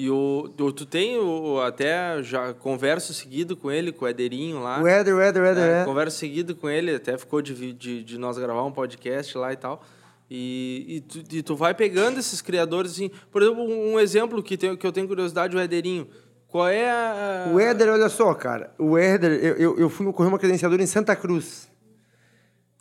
[0.00, 4.80] E o, tu, tem o, até já converso seguido com ele, com o Ederinho lá.
[4.80, 5.84] O Éder, o Éder, o Éder, É, é.
[5.84, 9.56] Converso seguido com ele, até ficou de, de, de nós gravar um podcast lá e
[9.56, 9.84] tal.
[10.30, 13.10] E, e, tu, e tu vai pegando esses criadores, assim.
[13.32, 16.06] Por exemplo, um exemplo que, tem, que eu tenho curiosidade, o Ederinho.
[16.46, 17.50] Qual é a.
[17.52, 18.72] O Éder, olha só, cara.
[18.78, 21.68] O Éder, eu, eu, eu fui correr uma credenciadora em Santa Cruz.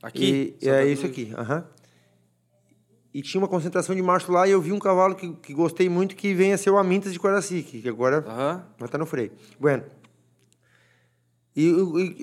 [0.04, 0.56] Aqui?
[0.62, 1.00] E, Santa é Cruz?
[1.00, 1.66] isso aqui, aham.
[3.18, 5.90] E tinha uma concentração de macho lá e eu vi um cavalo que, que gostei
[5.90, 8.64] muito que vem a ser o Amintas de Coraci, que agora Aham.
[8.78, 9.32] vai tá no freio.
[9.60, 9.84] Bueno.
[11.56, 12.16] E eu, eu-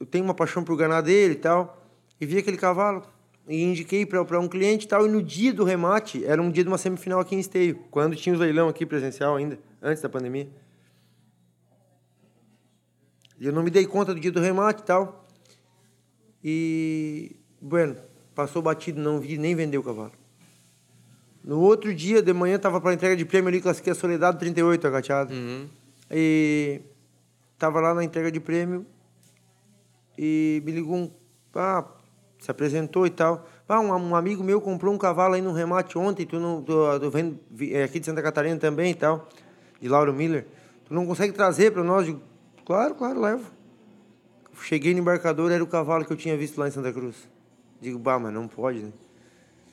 [0.00, 1.86] eu, tenho uma paixão por ganhar dele e tal.
[2.18, 3.02] E vi aquele cavalo.
[3.46, 5.04] E indiquei para um cliente e tal.
[5.06, 7.84] E no dia do remate, era um dia de uma semifinal aqui em Esteio.
[7.90, 10.48] Quando tinha os leilão aqui presencial ainda, antes da pandemia.
[13.38, 15.28] E eu não me dei conta do dia do remate e tal.
[16.42, 17.96] E, bueno,
[18.34, 20.21] passou batido, não vi, nem vendeu o cavalo.
[21.44, 24.86] No outro dia, de manhã, tava para entrega de prêmio ali, classifiquei a Soledade 38,
[24.86, 25.34] agateado.
[25.34, 25.66] Uhum.
[26.10, 26.80] E
[27.58, 28.86] tava lá na entrega de prêmio
[30.16, 31.10] e me ligou um.
[31.54, 31.84] Ah,
[32.38, 33.46] se apresentou e tal.
[33.68, 36.62] Ah, um, um amigo meu comprou um cavalo aí no remate ontem, tu não.
[36.62, 37.10] Tu, tu
[37.50, 39.28] vi- é aqui de Santa Catarina também e tal,
[39.80, 40.46] de Lauro Miller.
[40.86, 42.06] Tu não consegue trazer para nós?
[42.06, 42.20] Digo,
[42.64, 43.44] claro, claro, levo.
[44.62, 47.16] Cheguei no embarcador, era o cavalo que eu tinha visto lá em Santa Cruz.
[47.80, 48.92] Digo, bah, mas não pode, né?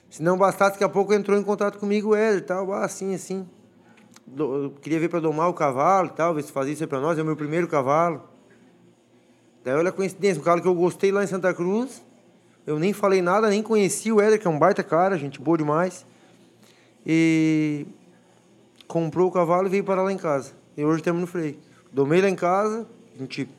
[0.09, 3.47] Se não bastasse, daqui a pouco entrou em contato comigo o Éder tal, assim, assim.
[4.81, 7.17] queria ver para domar o cavalo tal, ver se fazia isso para nós.
[7.17, 8.23] É o meu primeiro cavalo.
[9.63, 12.03] Daí olha a coincidência, um cavalo que eu gostei lá em Santa Cruz.
[12.65, 15.57] Eu nem falei nada, nem conheci o Éder, que é um baita cara, gente boa
[15.57, 16.05] demais.
[17.05, 17.85] E
[18.87, 20.53] comprou o cavalo e veio parar lá em casa.
[20.75, 21.57] E hoje estamos no freio.
[21.91, 23.49] Domei lá em casa, a gente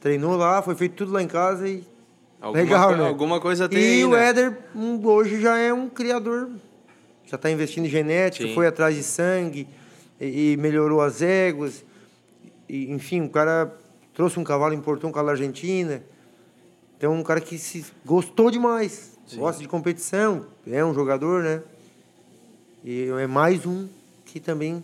[0.00, 1.84] treinou lá, foi feito tudo lá em casa e.
[2.40, 3.08] Alguma Legal, né?
[3.08, 4.28] Alguma coisa tem E aí, o né?
[4.28, 6.50] Éder hum, hoje já é um criador,
[7.26, 8.54] já está investindo em genética, Sim.
[8.54, 9.66] foi atrás de sangue
[10.20, 11.84] e, e melhorou as éguas.
[12.68, 13.74] E, enfim, o cara
[14.14, 16.02] trouxe um cavalo, importou um cavalo Argentina.
[16.96, 21.62] Então, um cara que se gostou demais, gosta de competição, é um jogador, né?
[22.84, 23.88] E é mais um
[24.24, 24.82] que também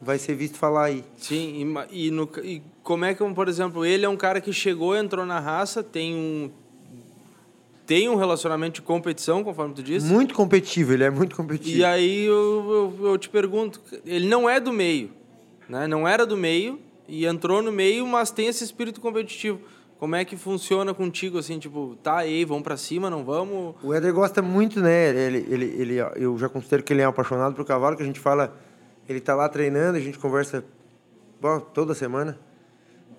[0.00, 1.04] vai ser visto falar aí.
[1.16, 4.52] Sim, e, e, no, e como é que, por exemplo, ele é um cara que
[4.52, 6.50] chegou, entrou na raça, tem um
[7.86, 10.06] tem um relacionamento de competição, conforme tu disse.
[10.06, 11.78] Muito competitivo, ele é muito competitivo.
[11.78, 15.10] E aí eu, eu, eu te pergunto, ele não é do meio,
[15.68, 15.86] né?
[15.86, 16.78] Não era do meio
[17.08, 19.60] e entrou no meio, mas tem esse espírito competitivo.
[19.98, 23.76] Como é que funciona contigo assim, tipo, tá aí, vamos pra cima, não vamos?
[23.82, 25.10] O Éder gosta muito, né?
[25.10, 28.06] Ele, ele, ele, eu já considero que ele é um apaixonado por cavalo, que a
[28.06, 28.52] gente fala,
[29.08, 30.64] ele tá lá treinando, a gente conversa
[31.40, 32.36] bom, toda semana,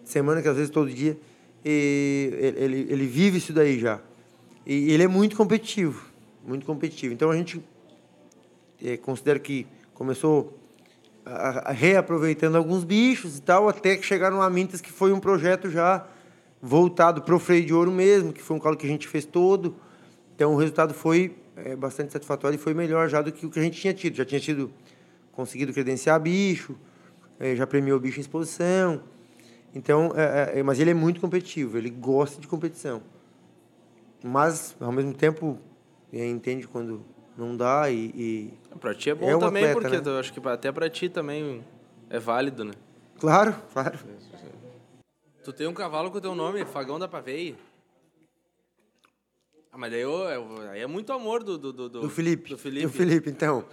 [0.03, 1.17] semana que às vezes todo dia,
[1.63, 4.01] e ele, ele vive isso daí já.
[4.65, 6.05] E ele é muito competitivo,
[6.45, 7.13] muito competitivo.
[7.13, 7.61] Então a gente
[8.83, 10.57] eh, considera que começou
[11.25, 15.19] a, a- reaproveitando alguns bichos e tal, até que chegaram a Mintas, que foi um
[15.19, 16.05] projeto já
[16.61, 19.25] voltado para o freio de ouro mesmo, que foi um calo que a gente fez
[19.25, 19.75] todo.
[20.35, 23.59] Então o resultado foi eh, bastante satisfatório e foi melhor já do que o que
[23.59, 24.15] a gente tinha tido.
[24.15, 24.71] Já tinha tido
[25.33, 26.75] conseguido credenciar bicho,
[27.39, 29.01] eh, já premiou bicho em exposição.
[29.75, 33.01] Então, eh, eh, mas ele é muito competitivo, ele gosta de competição.
[34.23, 35.59] Mas, ao mesmo tempo,
[36.13, 37.03] eh, entende quando
[37.37, 40.15] não dá e, e- Pra ti é bom É um também, atleta, porque né?
[40.15, 41.63] eu acho que até pra ti também
[42.09, 42.71] é válido, né?
[43.19, 43.99] Claro, claro.
[45.43, 47.55] Tu tem um cavalo com o teu nome, Fagão da Paveia.
[49.71, 51.57] Ah, mas daí eu- eu- aí é muito amor do...
[51.57, 52.49] Do, do, Do Felipe.
[52.51, 52.85] Do Felipe.
[52.85, 53.65] Do Felipe, então.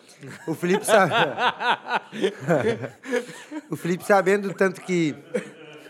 [0.47, 1.13] O Felipe sabe.
[3.71, 5.15] o Felipe sabendo tanto que.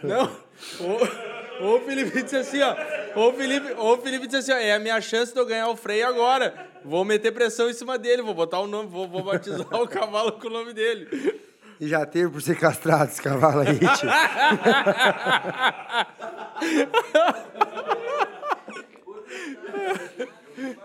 [0.02, 0.24] Não,
[0.80, 2.76] o, o Felipe disse assim, ó.
[3.16, 5.76] O Felipe, o Felipe disse assim, ó, é a minha chance de eu ganhar o
[5.76, 6.54] freio agora.
[6.84, 10.32] Vou meter pressão em cima dele, vou botar o nome, vou, vou batizar o cavalo
[10.32, 11.40] com o nome dele.
[11.80, 14.10] E já teve por ser castrado esse cavalo aí, tio.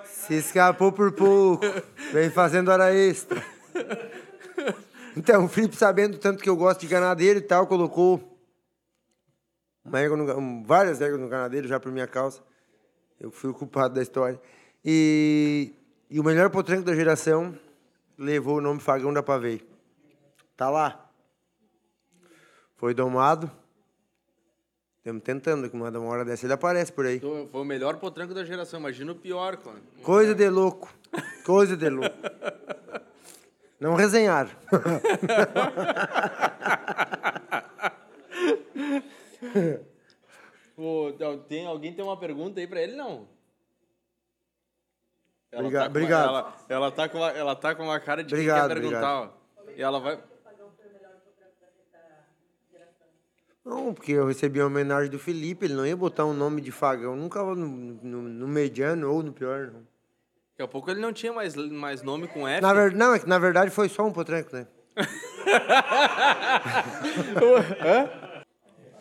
[0.06, 1.66] Se escapou por pouco.
[2.12, 3.44] Vem fazendo hora extra.
[5.18, 8.35] Então, o Felipe, sabendo tanto que eu gosto de ganadeiro e tal, colocou
[9.86, 12.42] uma égua no, várias éguas no ganadeiro já por minha causa.
[13.20, 14.42] Eu fui o culpado da história.
[14.84, 15.72] E,
[16.10, 17.58] e o melhor potranco da geração
[18.18, 19.66] levou o nome Fagão da Pavei.
[20.58, 21.08] Tá lá.
[22.76, 23.50] Foi domado.
[24.98, 27.18] Estamos tentando, que uma hora dessa ele aparece por aí.
[27.18, 29.78] Então, Foi o melhor potranco da geração, imagina o pior, cara.
[30.02, 30.92] Coisa de louco.
[31.46, 32.18] Coisa de louco.
[33.80, 34.50] Não resenharam.
[41.48, 43.28] Tem, alguém tem uma pergunta aí pra ele, não?
[45.52, 46.28] Ela Obrigado, tá uma- obrigado.
[46.28, 49.32] ela, ela, tá com uma, ela tá com uma cara de Obrigado, quem quer perguntar.
[49.78, 50.22] E ela vai...
[53.64, 56.72] Não, porque eu recebi a homenagem do Felipe, ele não ia botar um nome de
[56.72, 59.80] Fagão, nunca no, no, no mediano ou no pior, não.
[60.52, 62.62] Daqui a pouco ele não tinha mais, mais nome com F.
[62.62, 64.68] Na ver, não, é que na verdade foi só um potranco, né?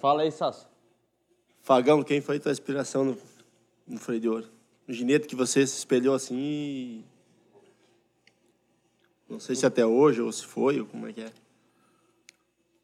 [0.04, 0.68] Fala aí, Sasso.
[1.62, 3.18] Fagão, quem foi tua inspiração no,
[3.88, 4.46] no freio de ouro?
[4.86, 7.04] O ginete que você se espelhou assim e...
[9.26, 11.32] Não sei se até hoje ou se foi, ou como é que é.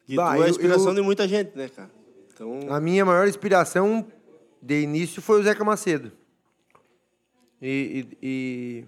[0.09, 1.91] E Bah, tu é a eu- inspiração eu- de muita gente, né, cara?
[2.33, 4.11] Então, A minha maior inspiração
[4.59, 6.11] de início foi o Zeca Macedo.
[7.61, 8.85] E, e- e-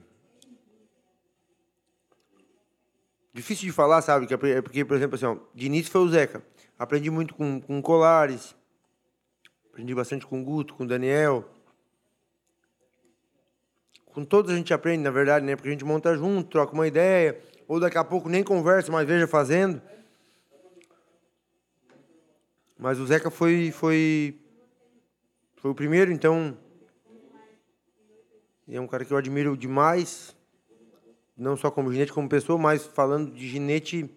[3.31, 4.25] Difícil de falar, sabe?
[4.33, 6.43] É Porque, por exemplo, assim, ó, de início foi o Zeca.
[6.83, 8.53] Aprendi muito com, com Colares.
[9.69, 11.49] Aprendi bastante com Guto, com Daniel.
[14.07, 15.55] Com todos a gente aprende, na verdade, né?
[15.55, 17.41] Porque a gente monta junto, troca uma ideia.
[17.69, 19.81] Ou daqui a pouco nem conversa, mas veja fazendo.
[22.77, 24.37] Mas o Zeca foi, foi,
[25.55, 26.57] foi o primeiro, então.
[28.67, 30.35] É um cara que eu admiro demais.
[31.37, 34.13] Não só como ginete, como pessoa, mas falando de ginete.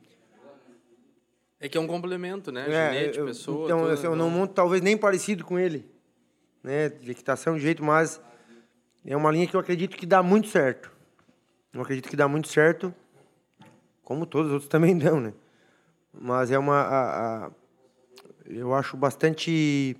[1.67, 2.65] É que é um complemento, né?
[2.73, 3.65] é, eu- pessoa.
[3.65, 5.85] então, tudo, assim, eu não monto talvez nem parecido com ele.
[6.63, 6.89] Né?
[6.91, 8.21] De equitação de jeito, mas
[9.05, 10.93] é uma linha que eu acredito que dá muito certo.
[11.73, 12.95] Eu acredito que dá muito certo.
[14.05, 15.35] Como todos os outros também dão, né?
[16.13, 16.77] mas é uma.
[16.83, 17.51] a- a-
[18.47, 19.97] eu acho bastante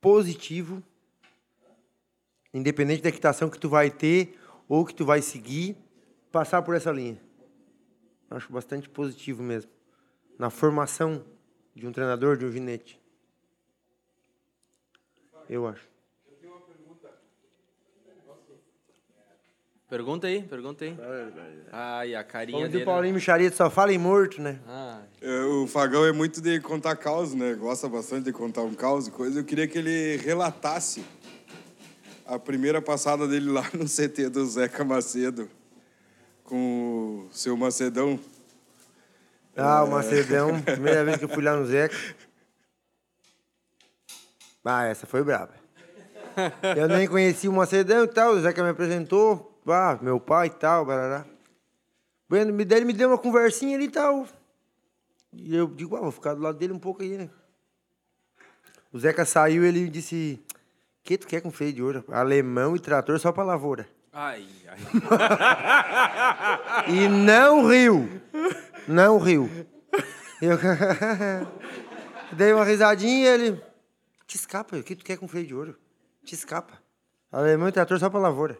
[0.00, 0.80] positivo,
[2.54, 4.38] independente da equitação que tu vai ter
[4.68, 5.76] ou que tu vai seguir,
[6.30, 7.20] passar por essa linha.
[8.30, 9.70] Acho bastante positivo mesmo.
[10.38, 11.24] Na formação
[11.74, 13.00] de um treinador, de um ginete.
[15.48, 15.92] Eu acho.
[19.88, 20.96] Pergunta aí, pergunta aí.
[21.70, 22.82] Ai, a carinha Como dele.
[22.82, 24.58] o Paulinho Micharia, só fala em morto, né?
[25.20, 27.52] É, O Fagão é muito de contar caos, né?
[27.52, 29.40] Gosta bastante de contar um caos e coisa.
[29.40, 31.04] Eu queria que ele relatasse
[32.24, 35.46] a primeira passada dele lá no CT do Zeca Macedo
[36.42, 38.18] com o seu Macedão.
[39.56, 41.94] Ah, o Macedão, primeira vez que eu fui lá no Zeca.
[44.64, 45.52] Ah, essa foi braba.
[46.76, 50.50] Eu nem conhecia o Macedão e tal, o Zeca me apresentou, ah, meu pai e
[50.50, 51.26] tal, barará.
[52.28, 54.26] Bueno, me- ele me deu uma conversinha ali e tal.
[55.32, 57.28] E eu digo, ah, vou ficar do lado dele um pouco aí, né?
[58.92, 60.40] O Zeca saiu ele disse,
[61.02, 62.04] que tu quer com freio de ouro?
[62.08, 63.86] Alemão e trator só pra lavoura.
[64.12, 64.78] Ai, ai.
[66.88, 68.08] E não riu.
[68.86, 69.48] Não riu.
[70.40, 70.58] Eu
[72.36, 73.62] dei uma risadinha e ele.
[74.26, 75.76] Te escapa, o que tu quer com freio de ouro?
[76.24, 76.74] Te escapa.
[77.30, 78.58] Alemão e trator só pra lavoura.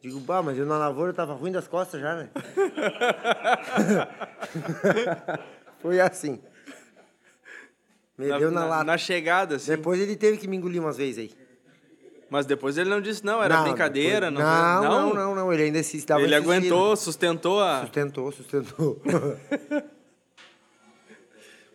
[0.00, 2.28] Digo, bah, mas eu na lavoura tava ruim das costas já, né?
[5.78, 6.40] Foi assim.
[8.18, 8.84] Me Na, deu na, na- lata.
[8.84, 9.70] na chegada, assim.
[9.76, 11.41] Depois ele teve que me engolir umas vezes aí.
[12.32, 14.30] Mas depois ele não disse não, era Não, brincadeira.
[14.30, 16.50] depois- Não, não, não, não, não, Ele ainda se estava Ele insistindo.
[16.54, 17.80] aguentou, sustentou a.
[17.82, 19.02] Sustentou, sustentou.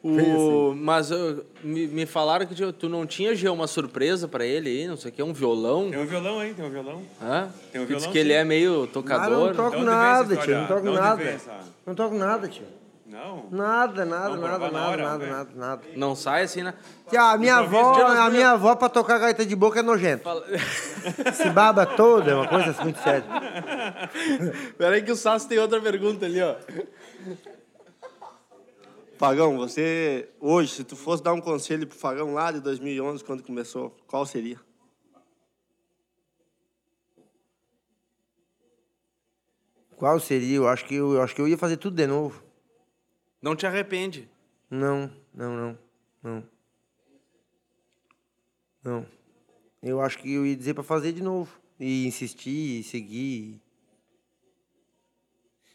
[0.03, 0.73] O...
[0.75, 4.87] Mas uh, me, me falaram que tu- não tinha já uma surpresa pra ele aí,
[4.87, 5.89] não sei o que, um violão.
[5.89, 7.01] Tem um violão aí, tem um violão.
[7.21, 7.49] Hã?
[7.71, 8.35] Tem um Que diz violão, que ele sim.
[8.35, 9.55] é meio Ah, não tocador.
[9.55, 10.55] toco nada, tio.
[10.55, 11.41] Não toco nada.
[11.85, 12.63] Não toco nada, tio.
[13.07, 13.47] Não?
[13.49, 15.81] Nada, nada, Vamos nada, nada, hora, nada, nada, nada.
[15.95, 16.73] Não sai assim, né?
[17.17, 20.23] A minha avó, a minha avó pra tocar gaita de boca é nojento.
[20.23, 20.45] Fala-
[21.33, 23.23] Se baba toda, é uma coisa muito séria.
[24.77, 26.55] Peraí que o Sasso tem outra pergunta ali, ó.
[29.17, 33.41] Fagão, você, hoje, se tu fosse dar um conselho pro Fagão lá de 2011, quando
[33.41, 34.59] começou, qual seria?
[39.95, 40.57] Qual seria?
[40.57, 42.43] Eu acho que eu, eu acho que eu ia fazer tudo de novo.
[43.41, 44.29] Não te arrepende.
[44.69, 45.77] Não, não, não,
[46.23, 46.43] não.
[48.83, 49.05] Não.
[49.81, 51.57] Eu acho que eu ia dizer pra fazer de novo.
[51.79, 53.61] E insistir, e seguir.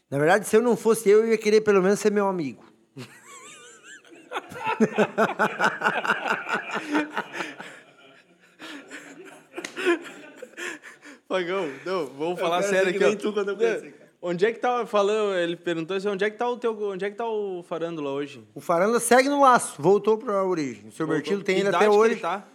[0.09, 2.63] Na verdade, se eu não fosse eu, eu ia querer pelo menos ser meu amigo.
[11.27, 13.07] Pagão, não, vamos falar quero sério aqui, ó.
[13.07, 14.02] nem tu quando eu conheci, cara.
[14.25, 17.03] Onde é que tá, falando, ele perguntou assim, onde é que tá o teu, onde
[17.03, 18.47] é que tá o farândula hoje?
[18.55, 20.87] O Faranda segue no laço, voltou pra origem.
[20.87, 22.13] O seu Bertilo tem Que ele até hoje.
[22.13, 22.47] ele tá?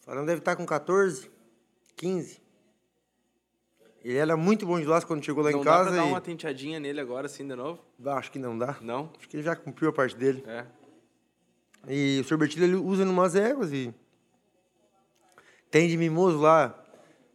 [0.00, 1.30] O Faranda deve estar com 14,
[1.94, 2.42] 15.
[4.02, 5.90] Ele era muito bom de laço quando chegou lá Não em dá casa.
[5.90, 7.80] pra dar e- uma tenteadinha nele agora, assim, de novo?
[8.06, 8.76] Acho que não dá.
[8.80, 9.12] Não?
[9.16, 10.42] Acho que ele já cumpriu a parte dele.
[10.44, 10.66] É.
[11.88, 13.94] E o seu Bertilo ele usa numas éguas e.
[15.70, 16.74] Tem de mimoso lá,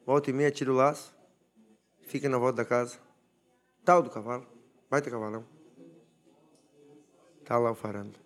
[0.06, 1.16] volta e meia, tira o laço,
[2.02, 3.05] fica na volta da casa.
[3.86, 4.46] Tal do cavalo.
[4.90, 5.46] Vai ter cavalão.
[7.46, 8.18] Tá lá o farando.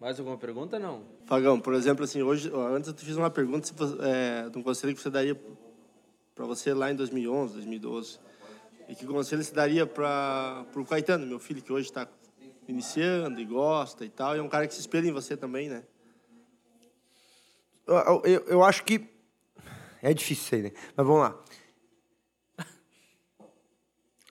[0.00, 1.04] Mais alguma pergunta, não?
[1.26, 4.58] Fagão, por exemplo, assim, hoje, antes eu te fiz uma pergunta se você, é, de
[4.58, 5.38] um conselho que você daria
[6.34, 8.18] para você lá em 2011, 2012.
[8.88, 12.06] E que conselho você daria para o Caetano, meu filho, que hoje está
[12.68, 15.68] iniciando e gosta e tal, e é um cara que se espelha em você também,
[15.68, 15.82] né?
[17.86, 19.06] Eu, eu- eu, eu acho que.
[20.02, 20.72] É difícil isso aí, né?
[20.96, 21.42] Mas vamos lá.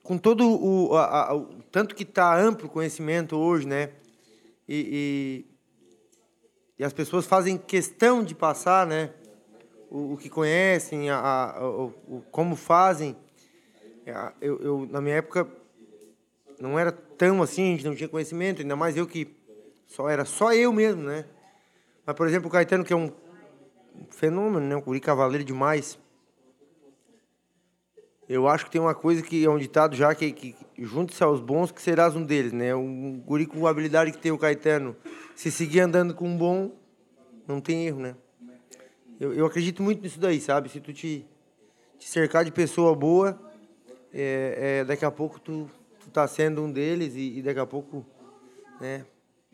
[0.06, 0.96] Com todo o.
[0.96, 3.90] a- a- o tanto que está amplo o conhecimento hoje, né?
[4.70, 5.46] E,
[6.78, 9.10] e, e as pessoas fazem questão de passar, né?
[9.90, 11.18] O, o que conhecem, a,
[11.58, 13.16] a- o, como fazem.
[14.06, 15.48] É, Eu, eu, na minha época,
[16.62, 19.28] não era tão assim, a gente não tinha conhecimento, ainda mais eu que
[19.88, 21.26] só era só eu mesmo, né?
[22.06, 23.12] Mas, por exemplo, o Caetano, que é um
[24.12, 24.76] fenômeno, né?
[24.76, 25.98] Um guri cavaleiro demais.
[28.28, 31.40] Eu acho que tem uma coisa que é um ditado já que, que junte-se aos
[31.40, 32.74] bons que serás um deles, né?
[32.74, 34.96] Um guri com a habilidade que tem o Caetano,
[35.36, 36.72] se seguir andando com um bom,
[37.48, 38.16] não tem erro, né?
[39.20, 40.70] Eu, eu acredito muito nisso daí, sabe?
[40.70, 41.26] Se tu te,
[42.00, 43.40] te cercar de pessoa boa,
[44.12, 45.70] é, é, daqui a pouco tu,
[46.00, 48.06] tu tá sendo um deles e, e daqui a pouco,
[48.82, 49.06] né?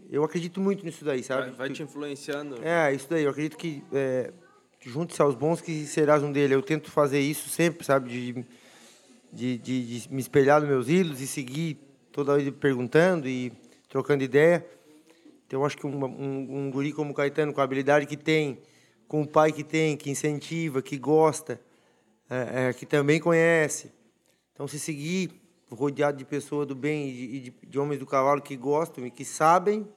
[0.10, 1.48] Eu acredito muito nisso daí, sabe?
[1.50, 2.56] Vai, vai te influenciando.
[2.64, 3.24] é, isso daí.
[3.24, 4.32] Eu acredito que, é,
[4.80, 6.52] junte-se aos bons que serás um deles.
[6.52, 8.10] Eu tento fazer isso sempre, sabe?
[8.10, 8.46] De,
[9.32, 11.80] de, de, de me espelhar nos meus ídolos e seguir
[12.12, 13.52] toda hora perguntando e
[13.88, 14.66] trocando ideia.
[15.48, 18.62] Então, acho que um, um, um guri como o Caetano, com a habilidade que tem,
[19.08, 21.60] com o pai que tem, que incentiva, que gosta,
[22.30, 23.92] é, é, que também conhece.
[24.54, 25.32] Então, se seguir
[25.70, 29.12] rodeado de pessoas do bem e de, de, de homens do cavalo que gostam e
[29.12, 29.88] que sabem,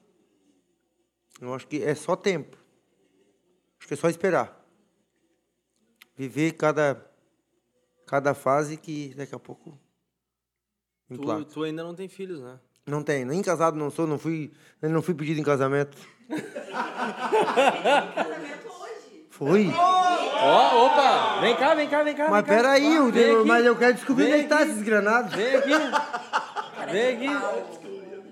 [1.41, 2.57] eu acho que é só tempo.
[3.79, 4.65] Acho que é só esperar.
[6.17, 7.05] Viver cada,
[8.07, 9.79] cada fase que daqui a pouco
[11.09, 12.59] Tu, tu ainda não tem filhos, né?
[12.87, 15.97] Não tem, nem casado não sou, não fui, eu não fui pedido em casamento.
[19.31, 19.71] Fui.
[19.77, 21.41] Ó, opa!
[21.41, 22.31] Vem cá, vem cá, vem cá.
[22.31, 24.71] Mas peraí, eu, mas eu quero descobrir onde é que tá aqui.
[24.71, 25.35] esses granados.
[25.35, 25.73] Vem aqui.
[26.91, 27.84] Vem aqui.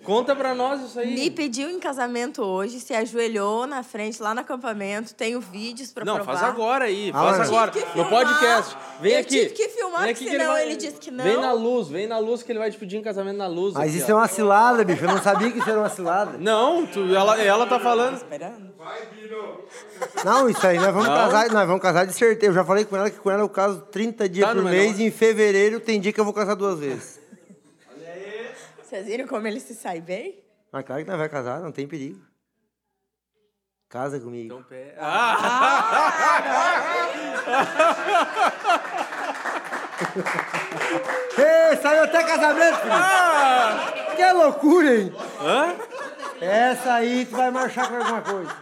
[0.05, 1.15] Conta pra nós isso aí.
[1.15, 5.15] Me pediu em casamento hoje, se ajoelhou na frente lá no acampamento.
[5.15, 6.37] Tenho vídeos pra Não, provar.
[6.39, 7.73] faz agora aí, Ah, faz eu agora.
[7.95, 8.77] No podcast.
[9.01, 9.29] Vem Eu aqui.
[9.29, 11.23] tive que filmar, porque senão vai- ele disse que não.
[11.25, 13.75] Vem na luz, vem na luz que ele vai te pedir em casamento na luz.
[13.75, 14.19] Mas aqui, isso é ó.
[14.19, 15.05] uma cilada, bicho.
[15.05, 16.37] Eu não sabia que isso era uma cilada.
[16.39, 18.17] Não, tu, ela, ela tá falando.
[18.17, 18.73] Esperando.
[20.25, 21.15] Não, isso aí, nós vamos Não?
[21.15, 22.51] casar, nós vamos casar de certeza.
[22.51, 24.95] Eu já falei com ela que com ela eu caso 30 dias Tá, por mês
[24.95, 27.22] não- e em fevereiro tem dia que eu vou casar duas vezes.
[28.93, 30.45] Vocês viram como ele se sai bem?
[30.71, 32.21] Mas claro que nós vamos casar, não tem perigo.
[33.89, 34.53] Casa comigo.
[34.53, 34.95] Então, pé.
[34.99, 36.43] Ah!
[41.71, 44.15] Ei, saiu até casamento, filho.
[44.15, 45.13] Que loucura, hein?
[45.41, 45.75] Hã?
[46.45, 48.55] Essa aí tu vai marchar com alguma coisa.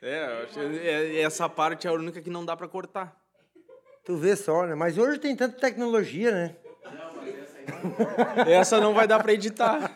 [0.00, 0.58] É, que
[0.88, 3.14] é- essa parte é a única que não dá pra cortar.
[4.06, 4.74] Tu vê só, né?
[4.74, 6.56] Mas hoje tem tanta tecnologia, né?
[8.46, 9.90] Essa não vai dar pra editar.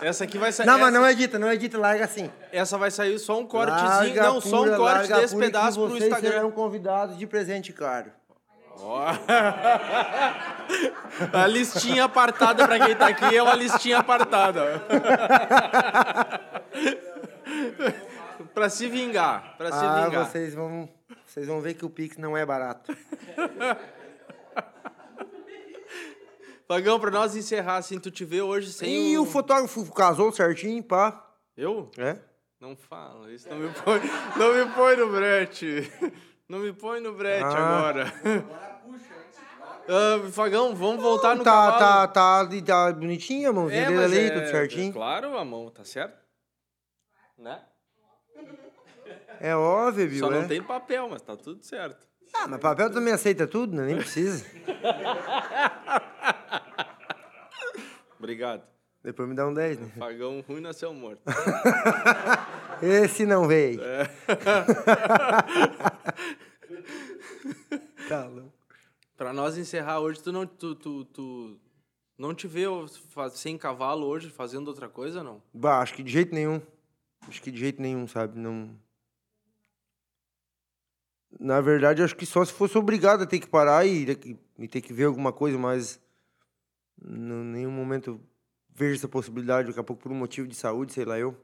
[0.00, 0.66] Essa aqui vai sair.
[0.66, 2.30] Não, mas essa, não edita, não edita, larga assim.
[2.52, 3.88] essa vai sair só um cortezinho.
[3.88, 6.30] Larga não, só um pura, corte desse pura pedaço pro vocês Instagram.
[6.30, 8.10] serão convidados de presente caro.
[8.78, 9.06] Ó.
[11.32, 14.82] A listinha apartada pra quem tá aqui é uma listinha apartada.
[18.54, 20.26] pra se vingar, se Ah, vingar.
[20.26, 20.88] vocês vão,
[21.26, 22.96] vocês vão ver que o Pix não é barato.
[26.72, 29.24] Pagão, pra nós encerrar, assim, tu te vê hoje sem E o...
[29.24, 31.22] o fotógrafo casou certinho, pá.
[31.54, 31.90] Eu?
[31.98, 32.16] É?
[32.58, 34.00] Não fala, isso não me põe,
[34.38, 35.92] não me põe no brete.
[36.48, 37.76] Não me põe no brete Ah.
[37.78, 38.12] agora.
[39.86, 41.78] Ah, Fagão, vamos voltar no tá, cavalo.
[41.78, 44.92] tá, tá, tá, bonitinha a mãozinha É, dele ali, é- tudo certinho.
[44.94, 46.24] Claro, a mão, tá certo?
[47.36, 47.60] Né?
[49.40, 50.20] É óbvio, viu?
[50.20, 50.46] Só não é?
[50.46, 52.06] tem papel, mas tá tudo certo.
[52.34, 53.84] Ah, mas papel também aceita tudo, né?
[53.84, 54.46] Nem precisa.
[58.22, 58.62] Obrigado.
[59.02, 59.88] Depois me dá um 10, né?
[59.98, 61.22] Fagão ruim nasceu morto.
[62.80, 63.80] Esse não veio.
[63.82, 64.08] É.
[68.08, 68.52] Tá louco.
[69.16, 71.58] Pra nós encerrar hoje, tu não, tu, tu, tu
[72.18, 72.64] não te vê
[73.30, 75.40] sem cavalo hoje fazendo outra coisa, não?
[75.54, 76.60] Bah, acho que de jeito nenhum.
[77.26, 78.38] Acho que de jeito nenhum, sabe?
[78.38, 78.76] Não.
[81.40, 84.80] Na verdade, acho que só se fosse obrigado a ter que parar e, e ter
[84.80, 86.00] que ver alguma coisa, mas
[87.04, 88.20] em nenhum momento
[88.70, 91.36] vejo essa possibilidade, daqui a pouco por um motivo de saúde, sei lá eu.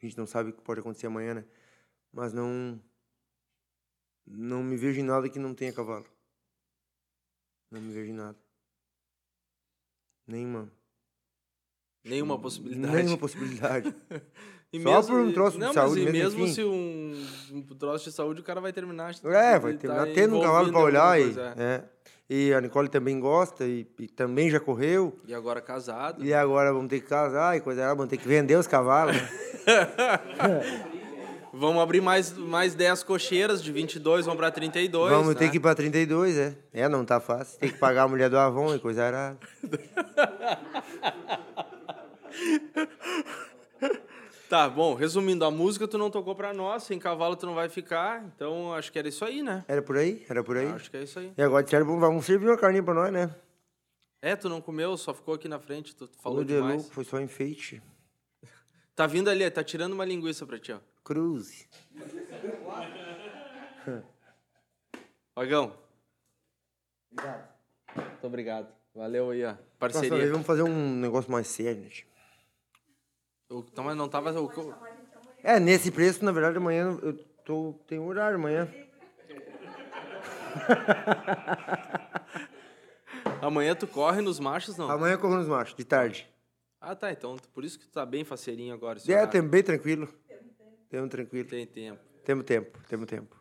[0.00, 1.44] A gente não sabe o que pode acontecer amanhã, né?
[2.12, 2.80] Mas não.
[4.26, 6.06] Não me vejo em nada que não tenha cavalo.
[7.70, 8.38] Não me vejo em nada.
[10.26, 10.72] Nenhuma.
[12.04, 12.94] Nenhuma possibilidade.
[12.94, 13.94] Nenhuma possibilidade.
[14.72, 18.10] E Só por um troço de não, saúde mas mesmo, mesmo se um, um troço
[18.10, 19.14] de saúde, o cara vai terminar.
[19.24, 21.20] É, vai tá terminar tendo um cavalo pra olhar.
[21.20, 21.54] E, é.
[21.56, 21.84] é.
[22.28, 25.16] E a Nicole também gosta e, e também já correu.
[25.26, 26.24] E agora casado.
[26.24, 29.16] E agora vamos ter que casar e coisa lá, vamos ter que vender os cavalos.
[29.16, 29.28] né?
[31.58, 35.10] Vamos abrir mais, mais 10 cocheiras de 22, vamos pra 32.
[35.10, 35.34] vamos né?
[35.34, 36.54] ter que ir pra 32, é.
[36.70, 37.58] É, não tá fácil.
[37.58, 39.38] Tem que pagar a mulher do Avon e coisa arada.
[44.48, 47.68] Tá, bom, resumindo, a música tu não tocou pra nós, sem cavalo tu não vai
[47.68, 49.64] ficar, então acho que era isso aí, né?
[49.66, 50.24] Era por aí?
[50.28, 50.66] Era por aí?
[50.68, 51.32] Acho que é isso aí.
[51.36, 53.34] E agora disseram, vamos- vamos servir uma carninha pra nós, né?
[54.22, 56.76] É, tu não comeu, só ficou aqui na frente, tu falou Falou de demais.
[56.76, 57.82] louco, foi só enfeite.
[58.94, 60.78] Tá vindo ali, tá tirando uma linguiça pra ti, ó.
[61.02, 61.66] Cruze.
[65.34, 65.72] Vagão.
[67.12, 67.48] Obrigado.
[67.96, 68.68] Muito obrigado.
[68.94, 69.54] Valeu aí, ó.
[69.78, 70.30] Parceria.
[70.30, 71.88] vamos fazer um negócio mais sério, né?
[71.88, 72.06] tio?
[73.50, 74.32] O- Então, mas não tava.
[74.40, 74.74] o-
[75.42, 77.12] É, nesse preço, na verdade, amanhã eu
[77.44, 78.68] tô, tenho horário amanhã.
[83.42, 84.90] Amanhã tu corre nos machos, não?
[84.90, 86.28] Amanhã eu corro nos machos, de tarde.
[86.80, 87.12] Ah, tá.
[87.12, 88.98] Então, por isso que tu tá bem faceirinho agora.
[88.98, 89.42] esse É, horário.
[89.42, 90.08] bem tranquilo.
[90.88, 91.48] Temos tranquilo.
[91.48, 92.00] Tem tempo.
[92.24, 93.36] Temos tempo, temos tempo.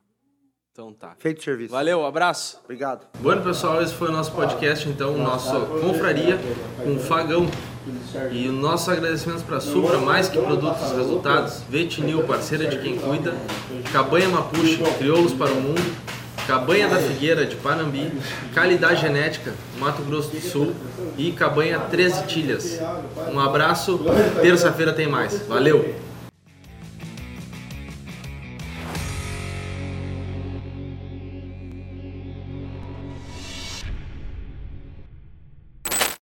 [0.71, 1.15] Então tá.
[1.17, 1.71] Feito o serviço.
[1.71, 2.59] Valeu, abraço.
[2.63, 3.07] Obrigado.
[3.19, 5.51] Bueno, pessoal, esse foi o nosso podcast, então, o nosso
[5.81, 6.37] Confraria
[6.83, 7.45] com Fagão.
[8.31, 12.79] E os nossos agradecimentos para a Supra, mais que produtos e resultados, Vetinil, parceira de
[12.79, 13.33] quem cuida,
[13.91, 15.95] Cabanha Mapuche, crioulos para o mundo,
[16.47, 18.11] Cabanha da Figueira, de Panambi,
[18.53, 20.73] Calidade Genética, Mato Grosso do Sul
[21.17, 22.79] e Cabanha 13 Tilhas.
[23.33, 23.99] Um abraço,
[24.41, 25.41] terça-feira tem mais.
[25.47, 26.04] Valeu!